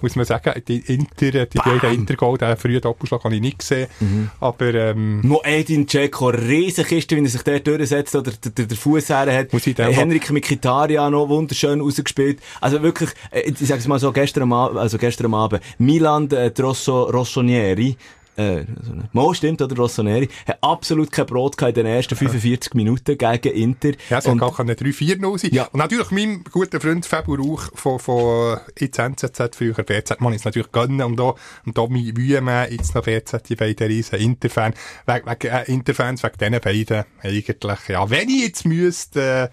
[0.03, 0.63] muss man sagen.
[0.69, 3.89] Die Inter, die beiden Inter-Goal, den frühen Doppelschlag habe ich nicht gesehen.
[4.01, 4.31] Mhm.
[4.41, 8.77] Aber, ähm, Mo Edin Dzeko, Riesenkiste, wie er sich der durchsetzt oder der, der, der
[8.77, 9.53] Fuß her hat.
[9.53, 12.41] Muss ich Äh, Henrik Mkhitaryan noch wunderschön rausgespielt.
[12.61, 16.31] Also wirklich, äh, ich sag's mal so, gestern am Abend, also gestern am Abend, Milan,
[16.31, 17.97] äh, Rosso, Rossonieri,
[18.39, 18.65] äh,
[19.13, 23.91] Mo stimmt, oder Rossoneri, hat absolut kein Brot in den ersten 45 Minuten gegen Inter.
[24.09, 25.51] ja, es Und- kann keine 3-4-0 sein.
[25.53, 25.65] Ja.
[25.65, 30.45] Und natürlich mein guter Freund Fabio Rauch von, von jetzt NZZ, früher BZ, man ist
[30.45, 31.35] natürlich gönnen und da,
[31.67, 34.77] und da mein Wühme, jetzt noch BZ, die beiden riesen Interfans,
[35.07, 39.51] wegen, wegen, äh, Interfans, wegen diesen beiden eigentlich, ja, wenn ich jetzt müsste,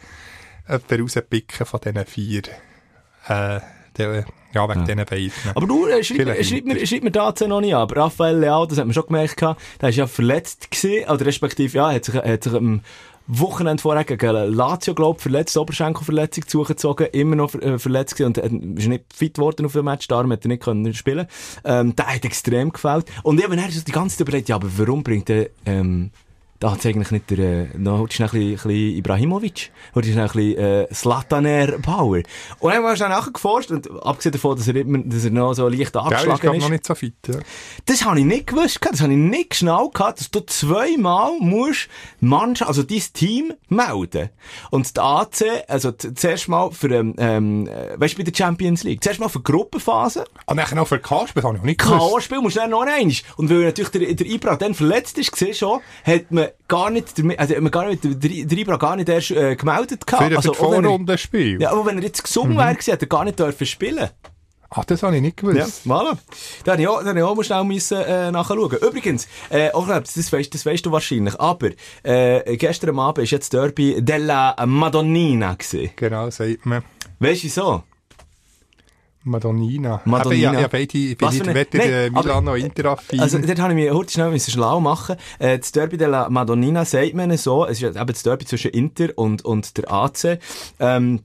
[0.67, 2.41] äh, jemanden rauspicken von diesen vier,
[3.27, 3.59] äh,
[3.97, 4.25] der,
[4.55, 5.31] ja, wegen diesen beiden.
[5.53, 7.95] Aber du, äh, schreib, mir- schreib, mir, schreib mir dazu noch nicht ab.
[7.95, 11.91] Raphael Leao, das hat man schon gemerkt, der ist ja verletzt gewesen, oder respektive, ja,
[11.91, 12.81] hat sich, hat sich am
[13.27, 18.37] Wochenende vorher gegen Lazio, glaub, verletzt, Oberschenkelverletzung zugezogen, immer noch ver äh, verletzt gewesen und
[18.37, 21.25] äh, ist nicht fit geworden auf dem Match, darum hat er nicht können spielen.
[21.63, 23.05] Ähm, der hat extrem gefällt.
[23.23, 26.11] Und eben, er ist die ganze Zeit überlegt, ja, aber warum bringt er, ähm,
[26.59, 30.19] da hat's eigentlich nicht der, noch du schnell ein bisschen, ein bisschen Ibrahimovic, du schnell
[30.19, 32.17] ein bisschen, äh, Slataner Power.
[32.17, 32.23] Und
[32.61, 35.67] dann haben wir schnell nachgeforscht, und abgesehen davon, dass er immer, dass er noch so
[35.67, 36.63] leicht ist, angeschlagen glaub, ist.
[36.63, 37.35] noch nicht so fit, ja.
[37.85, 41.89] Das habe ich nicht gewusst, das habe ich nicht genau gehabt, dass du zweimal musst
[42.21, 44.29] Mannschaft, also dein Team melden.
[44.71, 48.83] Und der AC, also zuerst mal für, ähm, ähm, äh, weißt du, bei der Champions
[48.83, 51.65] League, zuerst mal für die Gruppenphase, Und dann noch für K-Spiel, das habe ich noch
[51.65, 51.99] nicht gewusst.
[51.99, 53.23] K.O.-Spiel musst du dann noch eins.
[53.35, 57.13] Und weil natürlich der, der Ibra dann verletzt ist, gesehen schon, hat man gar nicht,
[57.37, 60.29] also man gar nicht, der, Ibra gar nicht erst, äh, gemeldet gehabt.
[60.29, 61.61] Für also, er- Vorrundenspiel.
[61.61, 64.09] ja, aber wenn er jetzt gesungen wäre, gewesen, hätte er gar nicht dürfen spielen.
[64.71, 65.85] Ah, das habe ich nicht gewusst.
[65.85, 66.17] Ja, voilà.
[66.65, 68.71] Da habe ich auch, da habe ich auch mal schnell müssen, äh, nachschauen.
[68.81, 71.69] Übrigens, äh, auch das weißt, das weißt du wahrscheinlich, aber
[72.03, 75.91] äh, gestern Abend ist jetzt Derby della Madonnina gewesen.
[75.95, 76.83] Genau, sagt man.
[77.19, 77.83] Weißt du wieso?
[79.25, 80.01] Madonnina.
[80.05, 80.47] Madonnina.
[80.49, 83.19] Eben, ja, ja, beide, eine- weder Nein, äh, Milano aber- Interaffin.
[83.19, 85.15] Also, dort habe ich mich heute schnell schlau machen.
[85.39, 87.65] Äh, das Derby della Madonnina sagt man so.
[87.65, 90.39] Es ist eben das Derby zwischen Inter und, und der AC.
[90.79, 91.21] Ähm,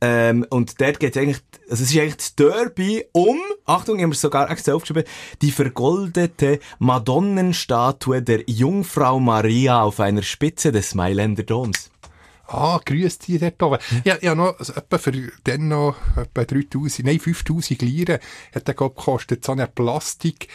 [0.00, 4.12] ähm, und dort geht eigentlich, also es ist eigentlich das Derby um, Achtung, ich habe
[4.12, 5.04] es sogar extra aufgeschrieben,
[5.40, 11.90] die vergoldete Madonnenstatue der Jungfrau Maria auf einer Spitze des Mailänder Doms.
[12.54, 13.78] Ah, grüß dich dort oben.
[14.04, 15.12] Ja, ja, noch, also, etwa für
[15.44, 18.20] dann noch, etwa 3000, nein, 5000 Lire
[18.54, 20.48] hat der gekostet, so einen Plastik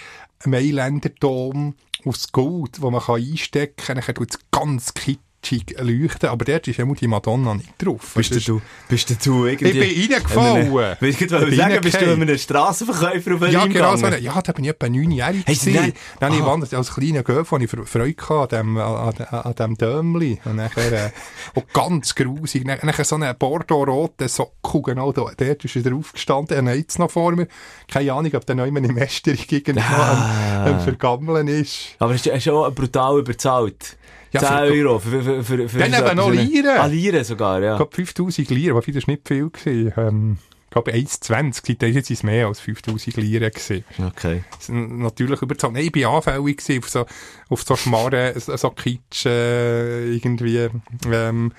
[0.45, 1.75] Mailänder Dom
[2.05, 4.93] aus Gold, wo man kann einstecken kann, dann tut es ganz
[5.41, 8.11] kitschig leuchten, aber dort ist immer die Madonna nicht drauf.
[8.15, 9.79] Bist ist- du, bist du irgendwie...
[9.79, 10.71] Ich bin reingefallen.
[10.71, 14.05] Will ich gerade Ich sagen, bist du einem Strassenverkäufer auf Ja, genau so.
[14.05, 15.93] eine- Ja, da bin ich etwa neunjährig du gewesen.
[16.19, 19.55] Dann habe ich wandert als kleiner Göf, habe ich Fre- Freude an dem, an, an,
[19.55, 20.39] dem Dömli.
[20.45, 21.09] Und nachher, äh,
[21.55, 22.65] auch ganz grusig.
[22.65, 26.65] Dann, nachher so einen Bordeaux-roten Sockel, genau da, dort ist er drauf gestanden.
[26.67, 27.47] Er hat jetzt noch vor mir.
[27.87, 30.65] Keine Ahnung, ob der neu in Mästerung irgendwo Ah.
[30.65, 31.95] am, am Vergammeln ist.
[31.99, 33.97] Aber es ist schon brutal überzahlt.
[34.31, 36.29] Ja, 10 für- Euro für, für, für, für Dann so eben noch.
[36.31, 36.77] Liren.
[36.77, 37.71] Ah, Liren sogar, ja.
[37.73, 39.49] Ich glaube 5000 Lire, aber das war nicht viel.
[39.49, 39.93] Gewesen.
[39.97, 41.61] Ähm, ich glaube 1,20.
[41.65, 43.83] Seitdem ist es mehr als 5000 Lire gewesen.
[44.05, 44.43] Okay.
[44.51, 45.73] Das ist natürlich überzahlt.
[45.73, 47.05] Nein, ich war anfällig auf so,
[47.49, 50.69] auf so Schmarren, so, so Kitsch, äh, irgendwie,
[51.11, 51.51] ähm,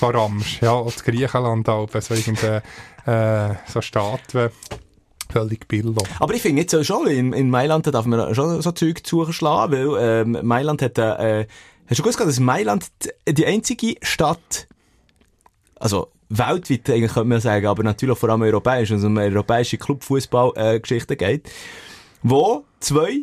[0.00, 2.62] so Ramsch, ja, aus Griechenland auch, so irgendeine,
[3.04, 4.48] äh, so Statuen.
[5.30, 5.96] Völlig billo.
[6.20, 10.22] Aber ich finde jetzt schon, in, in Mailand darf man schon so Zeug zuschlagen, weil
[10.22, 11.46] ähm, Mailand hat, äh,
[11.86, 12.86] hast du gewusst, dass Mailand
[13.28, 14.66] die- einzige Stadt,
[15.76, 21.16] also weltweit eigentlich könnte man sagen, aber natürlich vor allem europäisch, also um europäische Clubfußball-Geschichte
[21.16, 21.50] geht,
[22.22, 23.20] wo zwei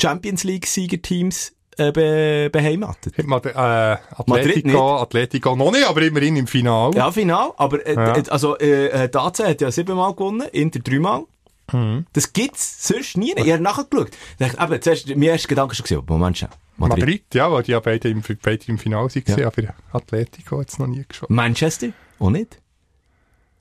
[0.00, 3.16] Champions League-Siegerteams äh, be beheimatet.
[3.18, 4.74] Hat man, äh, Madrid nicht.
[4.76, 6.96] Atletico, Atletico noch nicht, aber immerhin im Finale.
[6.96, 7.52] Ja, final.
[7.58, 8.16] Aber äh, Ja.
[8.16, 11.24] äh, also äh, äh, AC hat ja siebenmal gewonnen, Inter dreimal.
[11.72, 12.06] Mhm.
[12.12, 13.32] Das gibt's sonst nie.
[13.36, 14.10] Ich habe nachgeschaut.
[14.38, 16.48] Dachte, eben, zuerst, mein erster Gedanke war, Moment schon.
[16.76, 16.98] Madrid.
[17.00, 17.24] Madrid.
[17.34, 19.46] ja, weil die ja beide im, beide im Finale waren, Ja.
[19.46, 19.62] aber
[19.92, 21.30] Atletico hat es noch nie geschafft.
[21.30, 21.88] Manchester?
[22.18, 22.58] Auch nicht.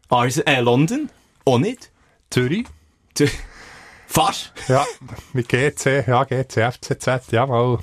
[0.09, 1.09] Ars äh, London?
[1.45, 1.91] Auch nicht.
[2.29, 2.65] Zürich?
[3.17, 3.31] Tö-
[4.07, 4.53] Fast.
[4.67, 4.85] Ja,
[5.33, 7.79] mit GC, ja, GC, FCZ, jawohl.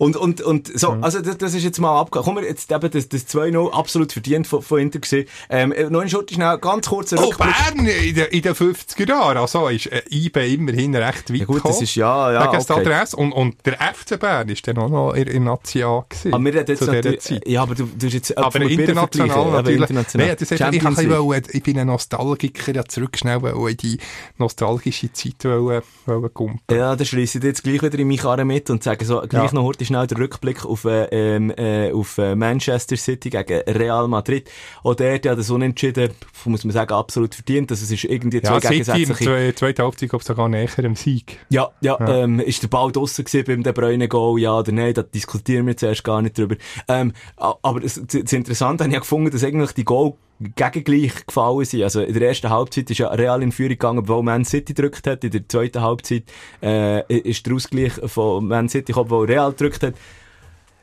[0.00, 1.04] Und, und, und so, Mhm.
[1.04, 2.24] also das, das ist jetzt mal abgegangen.
[2.24, 5.26] Kommen wir jetzt eben das, das 2-0 absolut verdient von, von Inter gesehen.
[5.50, 7.30] Ähm, äh, noch ein Schritt schnell, ganz kurzer Oh.
[7.36, 11.44] Bern in den, in den 50er Jahren, also ist äh, IBE immerhin recht weit Ja
[11.44, 11.82] gut, das gekommen.
[11.82, 12.80] ist ja, ja, das okay.
[12.80, 13.14] Adresse.
[13.16, 16.32] Und, und der FC Bern ist dann auch noch in, in National gewesen.
[16.32, 17.46] Aber wir reden jetzt zu dieser natürlich, Zeit.
[17.46, 19.80] ja, aber du, du hast jetzt Aber international natürlich.
[19.82, 20.26] international.
[20.28, 23.98] Nein, das ist einfach, ich, wollen, ich bin ein Nostalgiker, ja zurück schnell in die
[24.38, 26.60] nostalgische Zeit wollen, wollen kumpen.
[26.76, 29.50] Ja, dann schliesse ich jetzt gleich wieder in mich Karre mit und sage so, gleich
[29.52, 29.54] Ja.
[29.54, 34.08] noch heute schnell den Rückblick auf, äh, ähm, äh, auf äh, Manchester City gegen Real
[34.08, 34.48] Madrid.
[34.82, 36.10] Auch dort ja das Unentschieden,
[36.44, 37.70] muss man sagen, absolut verdient.
[37.70, 39.24] Also es ist irgendwie zwei Ja, im gegensätzliche...
[39.24, 41.38] zwe- zweiten Halbzeit, glaube ich, sogar näher am Sieg.
[41.50, 42.08] Ja, ja, Ja.
[42.22, 45.66] Ähm, ist der Ball draussen gewesen beim De Bruyne Goal, ja oder nein, da diskutieren
[45.66, 46.56] wir zuerst gar nicht drüber.
[46.88, 51.26] Ähm, aber das, das das Interessante habe ich ja gefunden, dass eigentlich die Goal gegengleich
[51.26, 51.82] gefallen sind.
[51.82, 55.06] Also in der ersten Halbzeit ist ja Real in Führung gegangen, weil Man City gedrückt
[55.06, 55.22] hat.
[55.24, 56.24] In der zweiten Halbzeit
[56.62, 59.94] äh, ist der Ausgleich von Man City gekommen, weil Real gedrückt hat.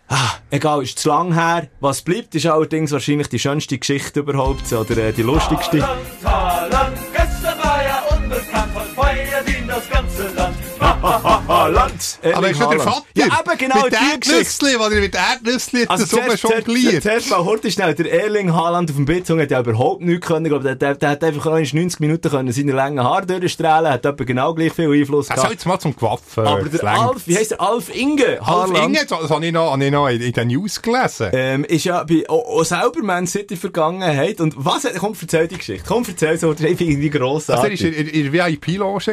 [0.09, 1.67] Ah, egal, ist zu lang her.
[1.81, 5.81] Was bleibt, ist allerdings wahrscheinlich die schönste Geschichte überhaupt, oder äh, die lustigste.
[5.81, 10.57] Haaland, Haaland, gestern war ja unbekannt von Feuer das ganze Land.
[11.47, 12.19] Haaland!
[12.33, 13.05] Aber ist ja der Vater.
[13.15, 14.35] Ja, eben genau, mit die Geschichte.
[14.35, 17.03] Erdnüssli, weil er mit Erdnüssli also das Summe zuerst, jongliert.
[17.03, 20.45] zuerst mal heute schnell, der Erling Haaland auf dem Beton hat ja überhaupt nichts können.
[20.45, 24.05] Glaube, der, der, der hat einfach noch 90 Minuten können seine langen Haare durchstrahlen, hat
[24.05, 25.51] etwa genau gleich viel Einfluss gehabt.
[25.51, 26.45] jetzt mal zum Gewaffen.
[26.45, 27.61] Aber der Alf, wie heisst der?
[27.61, 28.95] Alf Inge Alf Haaland.
[28.95, 31.29] Inge, das habe ich noch, habe ich noch in, in den News gelesen.
[31.31, 34.41] Ähm, ist ja bei, auch, auch selber Man City Vergangenheit.
[34.41, 35.85] Und was hat, komm, erzähl die Geschichte.
[35.87, 37.83] Komm, erzähl so, das ist irgendwie Also er grossartig.
[37.83, 39.11] war in, der VIP-Loge,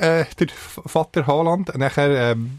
[0.00, 0.46] äh, der
[0.86, 1.75] Vater Haaland.
[1.78, 2.58] Nachher ähm,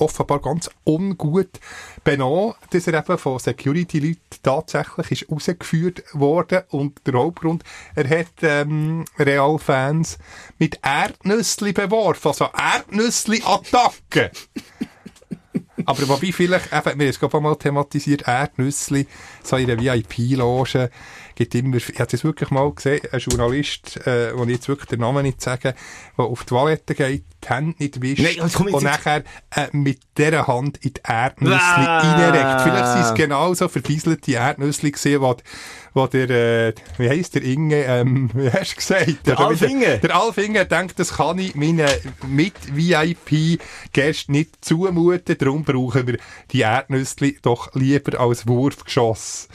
[0.00, 1.60] offenbar ganz ungut
[2.04, 6.62] benommen, dass er eben von Security-Leuten tatsächlich ist rausgeführt worden.
[6.70, 10.18] Und der Hauptgrund, er hat ähm, Real-Fans
[10.58, 12.28] mit Erdnüssli beworfen.
[12.28, 14.30] Also Erdnüssli-Attacke.
[15.84, 19.06] Aber wobei vielleicht, wir haben es gerade mal thematisiert, Erdnüssli,
[19.42, 20.90] so in der VIP-Loge,
[21.36, 24.88] gibt immer, ich habe das wirklich mal gesehen, ein Journalist, äh, wo ich jetzt wirklich
[24.88, 25.74] den Namen nicht sage,
[26.18, 29.22] der auf die Toilette geht, die Hände nicht wischt Nein, jetzt- und nachher
[29.54, 32.00] äh, mit dieser Hand in die Erdnüsse Ah.
[32.00, 32.62] reinregt.
[32.62, 35.36] Vielleicht sind es genauso verfieselte Erdnüsse gewesen, wo,
[35.96, 39.26] wo der, äh, wie heisst der Inge, ähm, wie hast du gesagt?
[39.26, 39.98] Der Oder wie Alfinge.
[39.98, 41.88] Der Alfinger denkt, das kann ich meinen
[42.28, 46.18] Mit-VIP-Gästen nicht zumuten, darum brauchen wir
[46.52, 49.48] die Erdnüsse doch lieber als Wurfgeschoss.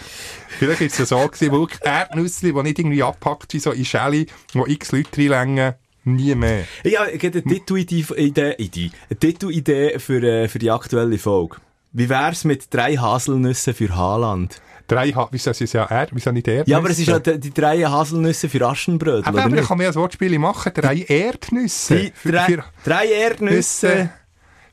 [0.57, 3.85] Vielleicht ist es ja so gewesen, wirklich Erdnüsse, die nicht irgendwie abpackt wie so in
[3.85, 5.75] Schelle, wo x Leute reinlängen,
[6.05, 6.65] nie mehr.
[6.83, 11.57] Ja, ich habe eine Titelidee, Idee, Idee, eine Titelidee für, äh, für die aktuelle Folge.
[11.93, 14.59] Wie wär's mit drei Haselnüsse für Haaland?
[14.87, 16.71] Drei, Ha- wieso ist es ja Erd, wieso nicht Erdnüsse?
[16.71, 19.67] Ja, aber es ist ja die, die drei Haselnüsse für Aschenbrödel, Aber, aber nicht?
[19.67, 20.71] kann ja ein Wortspiel machen.
[20.75, 22.11] Drei Erdnüsse.
[22.23, 24.09] Die drei, drei Erdnüsse,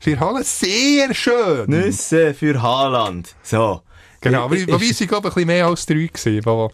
[0.01, 1.69] Für Halle sehr schön.
[1.69, 3.35] Nüsse für Haaland.
[3.43, 3.81] So.
[4.21, 6.71] Genau, aber Ich- wobei ich- sie, glaube ich, ein bisschen mehr als drei gewesen, wo,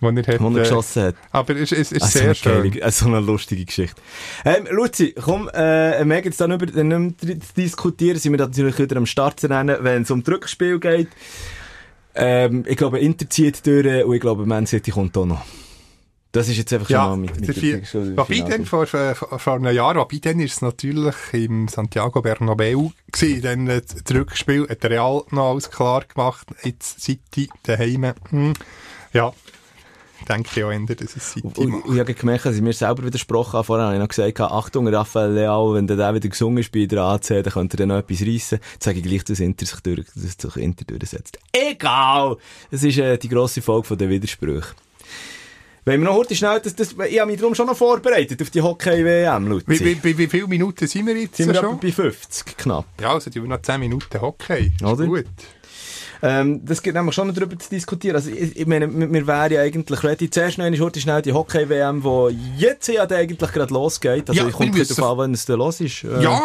[0.00, 1.14] wo er hat, Wo er äh, geschossen hat.
[1.32, 2.70] Aber es, es ist Ah, so sehr schön.
[2.72, 4.00] geile- äh, so eine lustige Geschichte.
[4.44, 8.38] Ähm, Luzi, komm, äh, wir jetzt dann über, dann nicht mehr zu diskutieren, sind wir
[8.38, 11.08] natürlich wieder am Start zu rennen, wenn es um das Rückspiel geht.
[12.14, 15.42] Ähm, ich glaube, Inter zieht durch äh, und ich glaube, Man City kommt auch noch.
[16.32, 19.14] Das ist jetzt einfach schon Ja, mal mit, mit der schon wobei dann vor, vor,
[19.14, 24.14] vor einem Jahr, wobei dann ist es natürlich im Santiago Bernabeu gewesen, dann äh, das
[24.14, 28.52] Rückspiel hat Real noch alles klar gemacht, jetzt City daheim, hm,
[29.12, 29.32] ja,
[30.28, 31.84] denke ich auch eher, dass es und macht.
[31.92, 33.64] ich habe gemerkt, dass ich mir selber widersprochen habe.
[33.64, 36.86] Vorher habe ich noch gesagt, Achtung, Raphael Leao, wenn der der wieder gesungen ist bei
[36.86, 38.60] der AC, dann könnte er dann noch etwas reissen.
[38.72, 41.38] Jetzt sage ich gleich, dass Inter sich, durch, dass sich Inter durchsetzt.
[41.52, 42.36] Egal!
[42.70, 44.74] Das ist äh, die grosse Folge von den Widersprüchen.
[45.84, 48.50] Wenn wir noch heute schnell, das, das, ich habe mich darum schon noch vorbereitet auf
[48.50, 49.64] die Hockey-WM, Luzi.
[49.66, 51.80] Wie, wie, wie, wie viele Minuten sind wir jetzt Sind wir schon?
[51.80, 52.84] bei 50 knapp.
[53.00, 54.72] Ja, also die noch 10 Minuten Hockey.
[54.74, 55.06] Ist Oder?
[55.06, 55.24] gut.
[56.22, 58.16] Ähm, das gibt nämlich schon noch darüber zu diskutieren.
[58.16, 60.28] Also, ich, ich meine, wir wären ja eigentlich ready.
[60.30, 64.28] Zuerst noch eine Schurte schnell die Hockey-WM, die jetzt ja eigentlich gerade losgeht.
[64.28, 66.04] Also, Ja, ich komme darauf an, wenn es dann los ist.
[66.04, 66.38] Äh, Ja,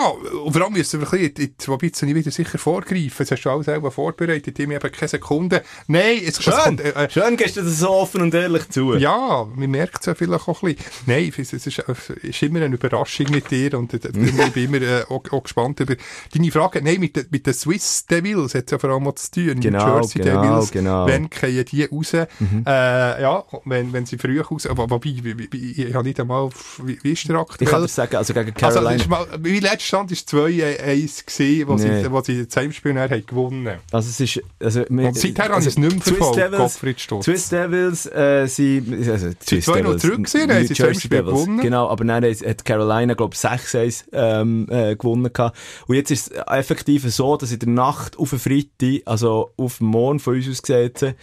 [0.43, 3.11] und vor allem müssen wir ein bisschen, jetzt, wobei jetzt nicht wieder sicher vorgreifen.
[3.17, 5.63] Das hast du alles selber vorbereitet, ich eben keine Sekunde.
[5.87, 8.95] Nein, es, Schön, kommt, äh, äh, schön gehst du das so offen und ehrlich zu.
[8.95, 10.91] Ja, man merkt es ja vielleicht auch ein bisschen.
[11.05, 14.81] Nein, es ist, es ist immer eine Überraschung mit dir und äh, ich bin immer
[14.81, 15.95] äh, auch, auch gespannt über
[16.33, 16.81] deine Frage.
[16.81, 19.61] Nein, mit, den- mit den Swiss Devils hat es ja vor allem auch zu tun.
[19.65, 20.71] Genau, New Jersey genau, Devils.
[20.71, 21.07] genau.
[21.07, 22.13] Wenn gehen die raus?
[22.13, 26.49] Äh, ja, wenn, wenn sie früh raus, aber wobei, ich habe nicht einmal,
[26.83, 27.63] wie, wie ist der aktuell?
[27.67, 28.91] Ich kann dir sagen, also gegen Also, Carolina.
[28.93, 32.03] das ist mal, wie letzter Stand ist 2-1 gesehen, wo, Nee.
[32.03, 33.79] sie, wo sie das Heimspiel haben gewonnen.
[33.91, 36.99] Also es ist, also, wir- Und seither habe ich es nicht mehr verfolgt, Devils, Gottfried
[37.01, 37.25] Stutz.
[37.25, 41.31] Swiss Devils, äh, sie, also, Swiss 2-0 zurück gewesen, haben sie das Heimspiel Devils.
[41.43, 41.59] gewonnen.
[41.61, 45.57] Genau, aber hat hat Carolina, glaube ich, 6-1, ähm, äh, gewonnen gehabt.
[45.87, 49.77] Und jetzt ist es effektiv so, dass in der Nacht auf den Freitag, also auf
[49.79, 51.15] den Morgen von uns aus gesehen,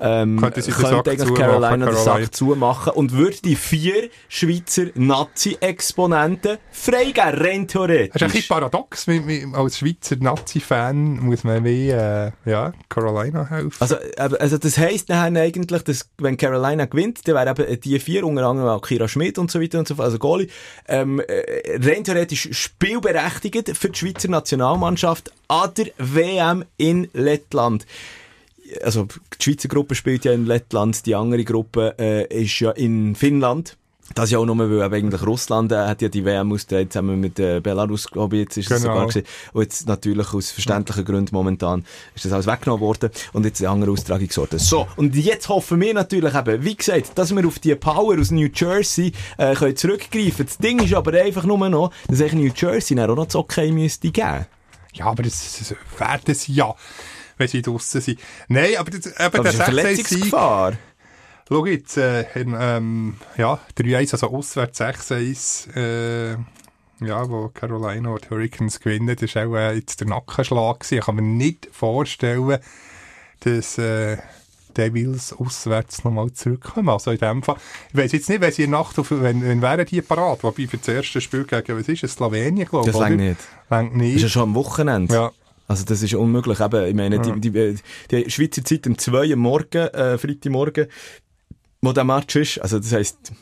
[0.00, 1.96] ähm, Könnte könnte eigentlich zumachen, Carolina den.
[1.96, 8.48] Sack zumachen und würde die vier Schweizer Nazi-Exponenten freigeben, rein Das ist ein bisschen theoretisch.
[8.48, 9.06] paradox.
[9.54, 13.76] Als Schweizer Nazi-Fan muss man wie, äh, ja, Carolina helfen.
[13.80, 17.98] Also, aber- also das heisst dann eigentlich, dass wenn Carolina gewinnt, dann wären eben die
[17.98, 20.48] vier, unter anderem auch Kira Schmidt und so weiter und so fort, also Goalie,
[20.86, 27.86] ähm, äh, rein theoretisch spielberechtigt für die Schweizer Nationalmannschaft an der WM in Lettland.
[28.82, 29.04] Also
[29.38, 33.76] die Schweizer Gruppe spielt ja in Lettland, die andere Gruppe äh, ist ja in Finnland.
[34.14, 37.38] Das ja auch nur, weil eigentlich Russland äh, hat ja die WM ausgetragen, zusammen mit
[37.38, 38.94] äh, Belarus, glaube ich, jetzt ist es Genau.
[38.94, 39.26] sogar gewesen.
[39.52, 41.84] Und jetzt natürlich aus verständlichen Gründen momentan
[42.14, 44.58] ist das alles weggenommen worden und jetzt eine andere Austragungsort.
[44.60, 48.30] So, und jetzt hoffen wir natürlich eben, wie gesagt, dass wir auf die Power aus
[48.30, 52.68] New Jersey äh, können zurückgreifen Das Ding ist aber einfach nur noch, dass eigentlich New
[52.70, 54.46] Jersey dann auch noch das Okay müsste geben.
[54.94, 56.74] Ja, aber das, das werden sie ja,
[57.36, 58.20] wenn sie draussen sind.
[58.48, 60.72] Nein, aber das, eben Aber der das ist eine 16 Verletzungsgefahr.
[61.48, 66.36] Schau jetzt, äh, in, ähm, ja, 3-1, also auswärts 6-1, äh,
[67.00, 70.98] ja, wo Carolina und die Hurricanes gewinnen, das ist auch äh, jetzt der Nackenschlag gewesen.
[70.98, 72.58] Ich kann mir nicht vorstellen,
[73.40, 74.18] dass, äh,
[74.78, 76.88] Devils auswärts nochmal zurückkommen.
[76.88, 77.56] Also in dem Fall.
[77.92, 80.42] Ich weiss jetzt nicht, wenn sie in der Nacht auf, wenn, wenn wären die parat,
[80.44, 83.40] wobei für das erste Spiel gegen, was ist es, Slowenien, glaube ich, Das längt nicht.
[83.68, 84.30] Längt Das ist ja nicht.
[84.30, 85.14] schon am Wochenende.
[85.14, 85.32] Ja.
[85.66, 86.60] Also das ist unmöglich.
[86.60, 87.76] Eben, ich meine, die, die, die,
[88.10, 90.86] die Schweizer Zeit um 2 Uhr morgen, äh, Freitagmorgen,
[91.82, 93.32] wo der Match ist, also das heisst,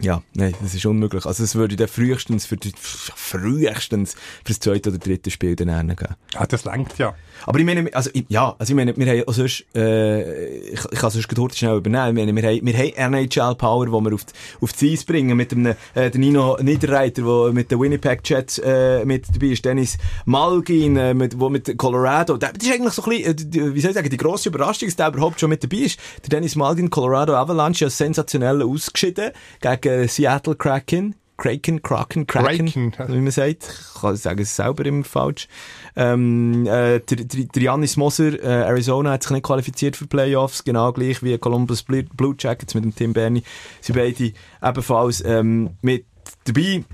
[0.00, 1.24] ja, nein, das ist unmöglich.
[1.26, 4.18] Also es würde dann frühestens für die, frühestens für
[4.48, 6.08] das zweite oder dritte Spiel dann gehen.
[6.34, 7.14] ja, das längt ja.
[7.46, 10.80] Aber ich meine, also, ich- ja, also ich meine, wir haben auch sonst, äh, ich,
[10.92, 14.14] ich kann sonst kurz schnell übernehmen, ich meine, wir haben, wir haben NHL-Power, wo wir
[14.14, 18.20] auf die, auf die Eis bringen, mit dem, äh, Nino Niederreiter, der mit den Winnipeg
[18.24, 22.92] Jets, äh, mit dabei ist, Dennis Malgin, äh, mit, wo mit Colorado, das ist eigentlich
[22.94, 25.40] so ein bisschen, äh, die, wie soll ich sagen, die grosse Überraschung, dass der überhaupt
[25.40, 25.98] schon mit dabei ist.
[26.22, 29.30] Der Dennis Malgin, Colorado Avalanche, ja sensationell ausgeschieden,
[29.60, 31.14] gegen Seattle Kraken.
[31.36, 33.12] Kraken, Kraken, Kraken, Kraken.
[33.12, 33.64] wie man sagt.
[33.68, 35.48] Ich kann sagen es selber immer falsch.
[35.96, 40.92] Ähm, äh, der, der, der Moser, äh, Arizona, hat sich nicht qualifiziert für Playoffs, genau
[40.92, 43.42] gleich wie Columbus Blue, Jackets mit dem Tim Berni.
[43.80, 44.32] Sie beide
[44.62, 46.04] ebenfalls ähm, mit
[46.44, 46.84] dabei.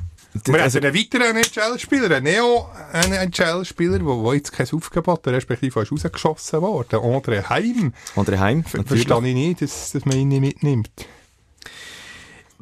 [0.44, 5.92] Wir Also- haben einen weiteren NHL-Spieler, einen Neo-NHL-Spieler, der jetzt kein Aufgebot hat, respektive ist
[5.92, 7.00] rausgeschossen worden.
[7.00, 7.92] André Heim.
[8.16, 8.84] Andere Heim, Ver.
[8.84, 10.90] Verstehe ich nicht, dass, dass man ihn nicht mitnimmt.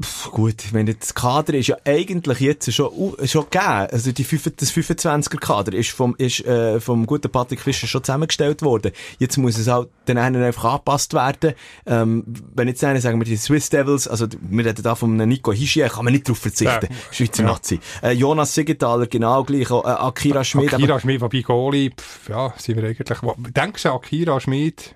[0.01, 3.89] Pff, Gut, ich meine, das Kader ist ja eigentlich jetzt schon, u- schon gegeben.
[3.91, 8.63] Also die 5, das 25er-Kader ist vom, ist, äh, vom guten Patrick Fischer schon zusammengestellt
[8.63, 8.93] worden.
[9.19, 11.55] Jetzt muss es halt dann einer einfach angepasst werden.
[11.87, 12.25] Ähm,
[12.55, 15.89] wenn jetzt einer, sagen wir, die Swiss Devils, also wir reden da von Nico Hischier,
[15.89, 16.89] kann man nicht darauf verzichten.
[16.91, 16.97] Ja.
[17.11, 17.49] Schweizer Ja.
[17.49, 17.81] Nazi.
[18.03, 19.71] Äh, Jonas Siegenthaler, genau gleich.
[19.71, 20.73] Auch, äh, Akira Schmid.
[20.75, 23.09] Akira Schmid, wobei Goalie, pff, ja, sind wir eigentlich...
[23.53, 24.95] Denkst du, Akira Schmid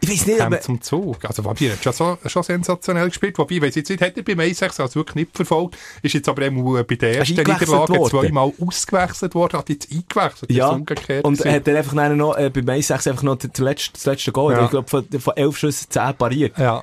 [0.00, 1.24] Ich weiß nicht, aber, zum Zug?
[1.24, 3.38] Also, er hat schon, so, schon sensationell gespielt.
[3.38, 5.76] Wobei, ich weiss jetzt nicht, hat er beim 1-6 also wirklich nicht verfolgt.
[6.02, 7.66] Ist jetzt aber eben äh, bei der Er ersten Niederlage
[8.08, 10.50] zweimal ausgewechselt worden, hat jetzt eingewechselt.
[10.52, 11.24] Ja, umgekehrt.
[11.24, 11.54] und gewesen.
[11.54, 14.52] hat er einfach dann noch, äh, beim 1-6 einfach noch das letzte, das letzte Goal,
[14.54, 14.64] Ja.
[14.64, 16.58] ich glaube, von, von 11 Schüssen 10 pariert.
[16.58, 16.82] ja.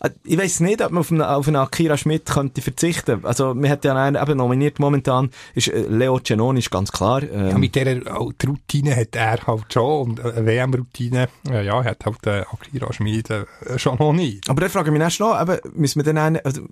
[0.00, 3.24] Äh, Ich weiß nicht, ob man auf einen, auf einen Akira Schmidt könnte verzichten.
[3.24, 7.22] Also, wir hat ja einen eben nominiert momentan, ist äh, Leo Cenoni, ist ganz klar.
[7.22, 10.10] Ähm, Ja, mit dieser Routine hat er halt schon.
[10.10, 13.44] Und eine WM-Routine, äh, ja, hat halt äh, Akira Schmid äh,
[13.76, 14.48] schon noch nicht.
[14.50, 16.62] aber da frage ich mich erst noch, eben, müssen wir dann einen, also,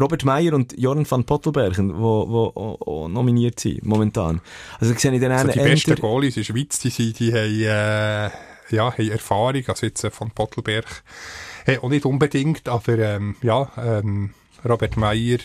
[0.00, 4.40] Robert Meyer und Jorn van Pottelbergen, wo, wo, auch- auch nominiert sind, momentan.
[4.78, 8.30] Also, sehe ich dann Also die besten Goalies in der Schweiz, die, sind, die haben,
[8.30, 9.62] äh, ja, haben Erfahrung.
[9.66, 11.02] Also jetzt äh, von Pottelberg
[11.66, 14.34] äh, auch nicht unbedingt, aber ähm, ja, ähm,
[14.64, 15.38] Robert Meyer,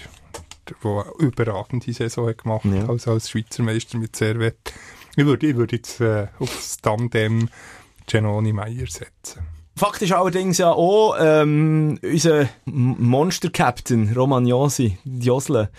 [0.70, 2.88] der eine überragende Saison hat gemacht Ja.
[2.88, 4.72] als, als Schweizer Meister mit Servet.
[5.16, 7.49] Ich würde, ich würde jetzt äh, auf das Tandem
[8.05, 9.41] Genoni Meyer setzen.
[9.76, 15.69] Fakt ist allerdings ja auch, ähm, unser Monster-Captain, Roman Josi, Josle,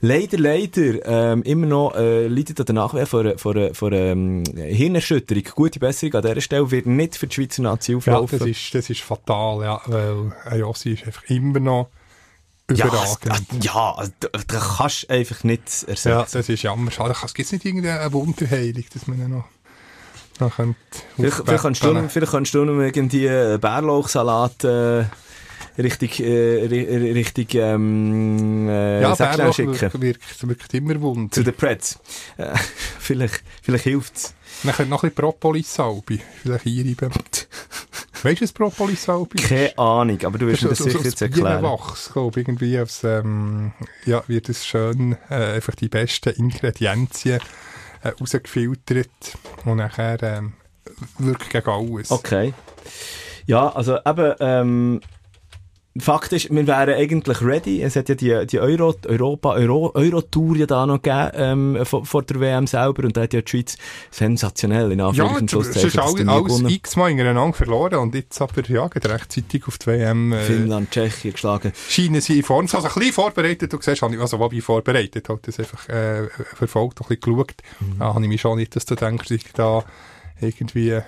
[0.00, 4.44] leider, leider, ähm, immer noch, äh, leidet an der Nachwehr von, einer- von, von, ähm,
[4.56, 5.44] Hirnerschütterung.
[5.54, 8.38] Gute Besserung an dieser Stelle, wird nicht für die Schweizer Nazi Ja, auflaufen.
[8.38, 11.88] das ist, das ist fatal, ja, weil äh, Jossi ist einfach immer noch
[12.70, 13.46] ja, überragend.
[13.58, 16.08] es- ja, also, da, da kannst du einfach nicht ersetzen.
[16.08, 16.90] Ja, das ist jammer.
[16.90, 19.44] Schade, es gibt nicht irgendeine Wunderheilung, dass man ihn noch,
[20.42, 20.54] noch
[21.16, 25.04] Vielleicht, vielleicht, kannst du, vielleicht kannst du noch irgendwie äh, Bärlauchsalat äh,
[25.78, 29.78] richtig, äh, ri- richtig ähm, äh, Ja, Bärlauch schicken.
[30.02, 31.30] wirkt, wirkt, immer Wunder.
[31.32, 31.98] Zu den Preds.
[32.36, 32.54] Äh,
[32.98, 34.34] vielleicht vielleicht hilft's.
[34.64, 37.10] Man könnte noch ein bisschen Propolis-Salbe vielleicht einreiben.
[38.22, 39.48] weißt du, was Propolis-Salbe ist?
[39.48, 41.60] Keine Ahnung, aber du wirst mir das so- sicher jetzt erklären.
[41.62, 43.72] Bienenwachs, glaube ich, irgendwie aus, ähm,
[44.04, 47.40] ja, wird es schön, äh, einfach die besten Ingredienzien
[48.02, 49.08] äh, rausgefiltert
[49.64, 50.54] und nachher ähm,
[51.18, 52.10] wirkt gegen alles.
[52.10, 52.54] Okay.
[53.46, 55.00] Ja, also eben, ähm,
[55.98, 57.82] Fakt ist, wir wären eigentlich ready.
[57.82, 61.30] Es hat ja die, die Euro, Europa, Euro, Euro-Tour ja da noch gegeben,
[61.76, 63.04] ähm, vor, vor der WM selber.
[63.04, 63.76] Und da hat ja die Schweiz
[64.10, 68.62] sensationell, in Ja, Anführungs- und es ist alles, alles x-mal ineinander verloren und jetzt aber,
[68.68, 71.72] ja, geht rechtzeitig auf die WM, äh, Finnland, Tschechien geschlagen.
[71.88, 72.62] scheinen sie in Form.
[72.72, 76.28] Also ein bisschen vorbereitet, du siehst, habe ich- also ich vorbereitet habe, das einfach äh,
[76.54, 77.54] verfolgt, ein bisschen geschaut.
[77.80, 77.98] Mhm.
[77.98, 79.84] Da habe ich mich schon nicht, dass du denkst, ich da
[80.40, 81.00] irgendwie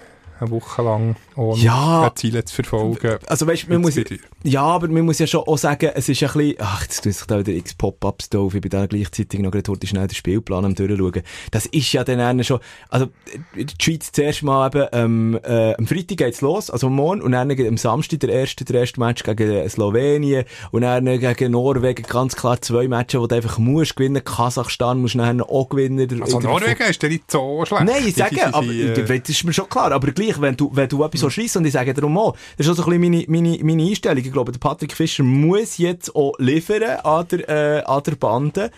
[0.45, 2.13] eine Woche lang ohne Ja.
[2.15, 3.19] Ziele zu verfolgen.
[3.27, 3.95] Also weißt, man muss,
[4.43, 7.11] ja, aber man muss ja schon auch sagen, es ist ein bisschen, ach, jetzt tue
[7.11, 10.07] ich da wieder x Pop-Ups da auf, ich bin da gleichzeitig noch gerade heute schnell
[10.07, 11.23] den Spielplan am durchschauen.
[11.51, 13.09] Das ist ja dann schon, also,
[13.57, 17.51] die Schweiz zuerst mal eben, ähm, äh, am Freitag geht's los, also morgen, und dann
[17.51, 22.61] am Samstag der erste, der erste Match gegen Slowenien, und dann gegen Norwegen, ganz klar
[22.61, 26.23] zwei Matches, wo du einfach musst gewinnen, Kasachstan musst du dann auch gewinnen.
[26.23, 27.85] Also Norwegen ist ja nicht so schlecht.
[27.85, 29.93] Nein, ich sage, aber äh, das ist mir schon klar.
[29.93, 32.67] Aber gleich, wenn du, wenn du etwas so schreist und ich sage darum auch, das
[32.67, 34.25] ist auch so ein bisschen meine, meine, meine Einstellung.
[34.25, 38.71] Ich glaube, der Patrick Fischer muss jetzt auch liefern an der, äh, an der Bande.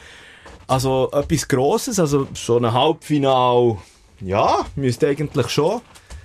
[0.67, 3.77] Also etwas Grosses, also so ein Halbfinal,
[4.21, 5.81] ja, müsste eigentlich schon,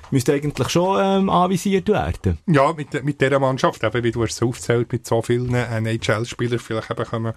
[0.10, 2.40] müsste eigentlich schon ähm, anvisiert werden.
[2.48, 6.90] Ja, mit, mit dieser Mannschaft, eben, wie du es aufzählt, mit so vielen NHL-Spielern, vielleicht
[6.90, 7.34] eben kommen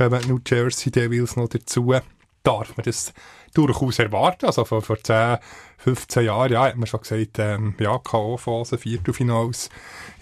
[0.00, 1.94] eben New Jersey Devils noch dazu,
[2.42, 3.12] darf man das
[3.54, 4.46] durchaus erwarten.
[4.46, 5.38] Also vor, vor 10,
[5.84, 9.68] 15 Jahren, ja, hat man schon gesagt, ähm, ja, K.O.-Phase, Viertelfinals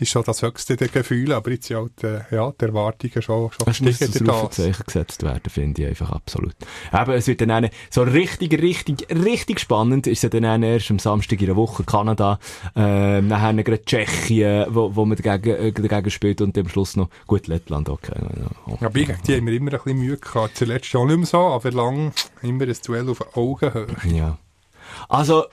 [0.01, 3.53] ist schon das höchste der Gefühle, aber jetzt sind halt, äh, ja, die Erwartungen schon,
[3.53, 4.21] schon Das muss das.
[4.21, 6.57] Rufezeichen gesetzt werden, finde ich einfach absolut.
[6.93, 10.91] Eben, es wird dann eine, so richtig, richtig, richtig spannend ist es dann eine erst
[10.91, 12.41] am Samstag in der Woche Kanada,
[12.75, 17.09] ähm, nachher gerade Tschechien, wo, wo man dagegen, äh, dagegen spielt und am Schluss noch,
[17.29, 18.15] gut, Lettland, okay.
[18.67, 20.57] Ja, Ja, gegen die haben wir immer ein bisschen Mühe gehabt.
[20.57, 23.87] Zuletzt schon nicht mehr so, aber lang immer ein Duell auf Augenhöhe.
[24.13, 24.39] Ja.
[25.09, 25.45] Also,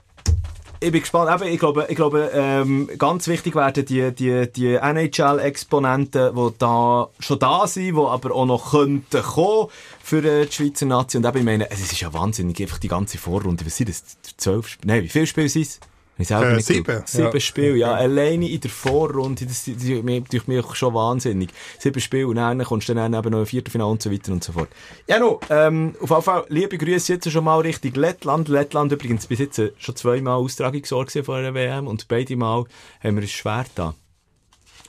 [0.82, 1.42] ich bin gespannt.
[1.42, 7.10] Eben, ich glaube, ich glaube ähm, ganz wichtig werden die, die, die NHL-Exponenten, die da
[7.20, 9.68] schon da sind, die aber auch noch könnten kommen
[10.02, 11.24] für äh, die Schweizer Nation.
[11.24, 13.66] Und eben, ich meine, es ist ja wahnsinnig, einfach die ganze Vorrunde.
[13.66, 14.04] Was sind das?
[14.38, 14.94] Zwölf Spiele?
[14.94, 15.80] Nein, wie viele Spiele sind es?
[16.22, 17.02] Ich selber Äh, sieben.
[17.06, 17.40] Sieben ja.
[17.40, 17.94] Spiele, ja.
[17.94, 21.50] Alleine in der Vorrunde, das das- das macht mich- schon wahnsinnig.
[21.80, 24.44] Sieben Spiele und dann kommst du dann eben noch ein Viertelfinale und so weiter und
[24.44, 24.68] so fort.
[25.08, 28.50] Ja, no, ähm, auf jeden Fall, liebe Grüße jetzt schon mal Richtung Lettland.
[28.50, 32.66] Lettland übrigens bis jetzt schon zweimal Austragungsort vor einer WM und beide Mal
[33.02, 33.96] haben wir ein Schwert da.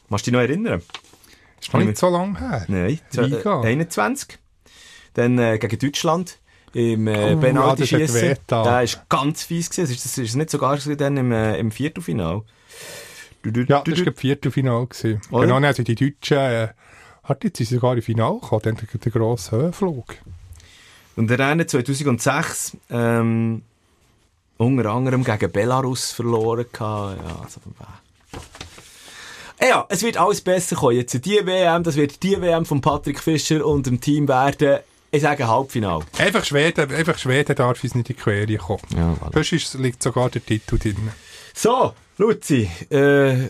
[0.09, 0.83] Kannst du dich noch erinnern?
[1.61, 2.65] Ist noch nicht so lange her.
[2.67, 3.63] Nein, Liga.
[3.63, 4.37] äh, 21.
[5.15, 6.40] Dann äh, gegen Deutschland
[6.73, 8.37] im äh, Oh, Penalty-Schiessen.
[8.49, 9.93] Der ist ganz fies gewesen.
[9.93, 12.43] Ist ist nicht sogar dann im, äh, im Viertelfinal?
[13.43, 14.87] Du, du, Ja, du, das war das Viertelfinale.
[14.87, 15.21] gewesen.
[15.31, 15.47] Oder?
[15.47, 16.69] Genau, also die Deutschen, äh,
[17.25, 20.17] hat jetzt sogar im Finale gekommen, dann der, der grosse Höhenflug.
[21.17, 23.63] Und der Rennen 2006, ähm,
[24.57, 27.19] unter anderem gegen Belarus verloren gehabt.
[27.19, 27.61] Ja, also,
[29.61, 29.69] äh.
[29.69, 30.97] ja, es wird alles besser kommen.
[30.97, 34.81] Jetzt die WM, das wird die WM von Patrick Fischer und dem Team werden.
[35.13, 36.05] Ich sage Halbfinale.
[36.19, 38.83] Einfach Schweden, einfach Schweden darf uns nicht in die Quere kommen.
[38.97, 39.79] Ja, voilà.
[39.79, 41.11] Liegt sogar der Titel drin.
[41.53, 43.49] So, Luzi, äh,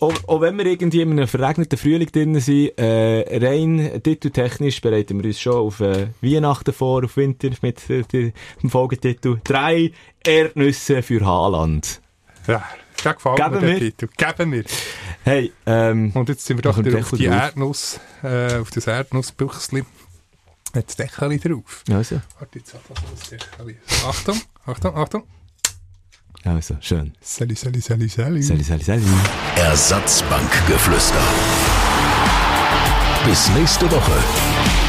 [0.00, 5.18] auch, auch wenn wir irgendwie in einem verregneten Frühling drin sind, äh, rein titeltechnisch bereiten
[5.18, 9.92] wir uns schon auf äh, Weihnachten vor, auf Winter mit äh, dem Folgetitel «Drei
[10.24, 12.00] Erdnüsse für Haaland».
[12.46, 12.64] Ja,
[13.04, 13.78] der gefällt Geben mir, der wir.
[13.78, 14.08] Titel.
[14.16, 14.64] Geben wir.
[15.22, 17.26] Hey, ähm, Und jetzt sind wir doch wieder auf die.
[17.26, 19.84] Erdnuss, äh, auf das Erdnussbüchsli.
[20.74, 21.84] Hat das Deckel drauf.
[21.90, 23.76] also, Warte, jetzt hat das Deckel.
[24.08, 25.22] Achtung, Achtung, Achtung.
[26.44, 27.14] also, schön.
[27.20, 28.42] Sally, Sally, Sally, Sally.
[28.42, 29.02] Sali, sali, sali.
[29.56, 31.22] Ersatzbankgeflüster.
[33.24, 34.83] Bis nächste Woche.